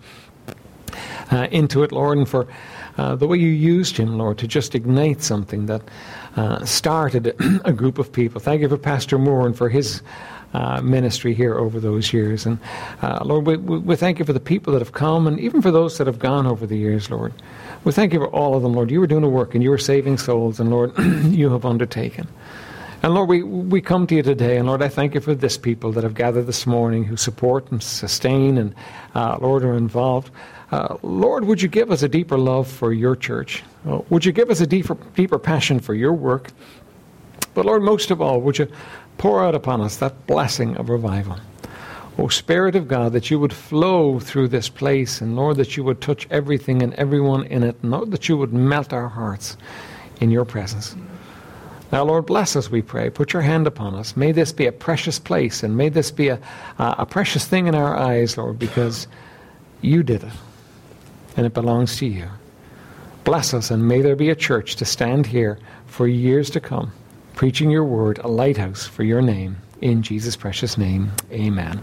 uh, 1.30 1.46
into 1.50 1.82
it, 1.82 1.92
Lord, 1.92 2.18
and 2.18 2.28
for 2.28 2.48
uh, 2.98 3.14
the 3.16 3.26
way 3.26 3.36
you 3.36 3.48
used 3.48 3.96
him, 3.96 4.18
Lord, 4.18 4.38
to 4.38 4.46
just 4.46 4.74
ignite 4.74 5.22
something 5.22 5.66
that 5.66 5.82
uh, 6.36 6.64
started 6.64 7.34
a 7.64 7.72
group 7.72 7.98
of 7.98 8.12
people. 8.12 8.40
Thank 8.40 8.62
you 8.62 8.68
for 8.68 8.78
Pastor 8.78 9.18
Moore 9.18 9.46
and 9.46 9.56
for 9.56 9.68
his 9.68 10.02
uh, 10.54 10.80
ministry 10.80 11.34
here 11.34 11.56
over 11.56 11.80
those 11.80 12.12
years. 12.12 12.46
And 12.46 12.58
uh, 13.02 13.20
Lord, 13.24 13.46
we, 13.46 13.56
we 13.56 13.96
thank 13.96 14.18
you 14.18 14.24
for 14.24 14.32
the 14.32 14.40
people 14.40 14.72
that 14.72 14.78
have 14.78 14.92
come 14.92 15.26
and 15.26 15.38
even 15.38 15.60
for 15.60 15.70
those 15.70 15.98
that 15.98 16.06
have 16.06 16.18
gone 16.18 16.46
over 16.46 16.66
the 16.66 16.78
years, 16.78 17.10
Lord. 17.10 17.32
We 17.84 17.92
thank 17.92 18.12
you 18.12 18.20
for 18.20 18.28
all 18.28 18.54
of 18.54 18.62
them, 18.62 18.72
Lord. 18.72 18.90
You 18.90 19.00
were 19.00 19.06
doing 19.06 19.24
a 19.24 19.28
work 19.28 19.54
and 19.54 19.62
you 19.62 19.70
were 19.70 19.78
saving 19.78 20.18
souls, 20.18 20.58
and 20.58 20.70
Lord, 20.70 20.96
you 20.98 21.50
have 21.50 21.64
undertaken. 21.64 22.26
And 23.02 23.14
Lord, 23.14 23.28
we, 23.28 23.42
we 23.42 23.80
come 23.80 24.06
to 24.06 24.14
you 24.14 24.22
today, 24.22 24.56
and 24.56 24.66
Lord, 24.66 24.82
I 24.82 24.88
thank 24.88 25.14
you 25.14 25.20
for 25.20 25.34
this 25.34 25.58
people 25.58 25.92
that 25.92 26.02
have 26.02 26.14
gathered 26.14 26.46
this 26.46 26.66
morning 26.66 27.04
who 27.04 27.16
support 27.16 27.70
and 27.70 27.82
sustain 27.82 28.58
and, 28.58 28.74
uh, 29.14 29.38
Lord, 29.40 29.64
are 29.64 29.74
involved. 29.74 30.30
Uh, 30.72 30.96
Lord, 31.02 31.44
would 31.44 31.60
you 31.62 31.68
give 31.68 31.90
us 31.90 32.02
a 32.02 32.08
deeper 32.08 32.38
love 32.38 32.66
for 32.66 32.92
your 32.92 33.14
church? 33.14 33.62
Uh, 33.86 34.00
would 34.08 34.24
you 34.24 34.32
give 34.32 34.50
us 34.50 34.60
a 34.60 34.66
deeper, 34.66 34.96
deeper 35.14 35.38
passion 35.38 35.78
for 35.78 35.94
your 35.94 36.12
work? 36.12 36.50
But 37.54 37.66
Lord, 37.66 37.82
most 37.82 38.10
of 38.10 38.20
all, 38.20 38.40
would 38.40 38.58
you 38.58 38.68
pour 39.18 39.44
out 39.44 39.54
upon 39.54 39.80
us 39.80 39.96
that 39.98 40.26
blessing 40.26 40.76
of 40.76 40.88
revival? 40.88 41.38
O 42.18 42.28
Spirit 42.28 42.74
of 42.76 42.88
God, 42.88 43.12
that 43.12 43.30
you 43.30 43.38
would 43.38 43.52
flow 43.52 44.18
through 44.18 44.48
this 44.48 44.70
place, 44.70 45.20
and 45.20 45.36
Lord, 45.36 45.58
that 45.58 45.76
you 45.76 45.84
would 45.84 46.00
touch 46.00 46.26
everything 46.30 46.82
and 46.82 46.94
everyone 46.94 47.44
in 47.44 47.62
it, 47.62 47.76
and 47.82 47.90
Lord, 47.90 48.10
that 48.10 48.28
you 48.28 48.38
would 48.38 48.54
melt 48.54 48.92
our 48.92 49.08
hearts 49.08 49.56
in 50.20 50.30
your 50.30 50.46
presence. 50.46 50.96
Now, 51.92 52.04
Lord, 52.04 52.26
bless 52.26 52.56
us, 52.56 52.70
we 52.70 52.82
pray. 52.82 53.10
Put 53.10 53.32
your 53.32 53.42
hand 53.42 53.66
upon 53.66 53.94
us. 53.94 54.16
May 54.16 54.32
this 54.32 54.52
be 54.52 54.66
a 54.66 54.72
precious 54.72 55.18
place, 55.18 55.62
and 55.62 55.76
may 55.76 55.88
this 55.88 56.10
be 56.10 56.28
a, 56.28 56.40
a 56.78 57.06
precious 57.06 57.46
thing 57.46 57.66
in 57.66 57.74
our 57.74 57.96
eyes, 57.96 58.36
Lord, 58.36 58.58
because 58.58 59.06
you 59.82 60.02
did 60.02 60.22
it, 60.22 60.32
and 61.36 61.46
it 61.46 61.54
belongs 61.54 61.96
to 61.98 62.06
you. 62.06 62.28
Bless 63.24 63.52
us, 63.52 63.72
and 63.72 63.88
may 63.88 64.02
there 64.02 64.14
be 64.14 64.30
a 64.30 64.36
church 64.36 64.76
to 64.76 64.84
stand 64.84 65.26
here 65.26 65.58
for 65.86 66.06
years 66.06 66.48
to 66.50 66.60
come, 66.60 66.92
preaching 67.34 67.70
your 67.70 67.84
word, 67.84 68.18
a 68.18 68.28
lighthouse 68.28 68.86
for 68.86 69.02
your 69.02 69.20
name. 69.20 69.56
In 69.80 70.02
Jesus' 70.02 70.36
precious 70.36 70.78
name, 70.78 71.10
amen. 71.32 71.74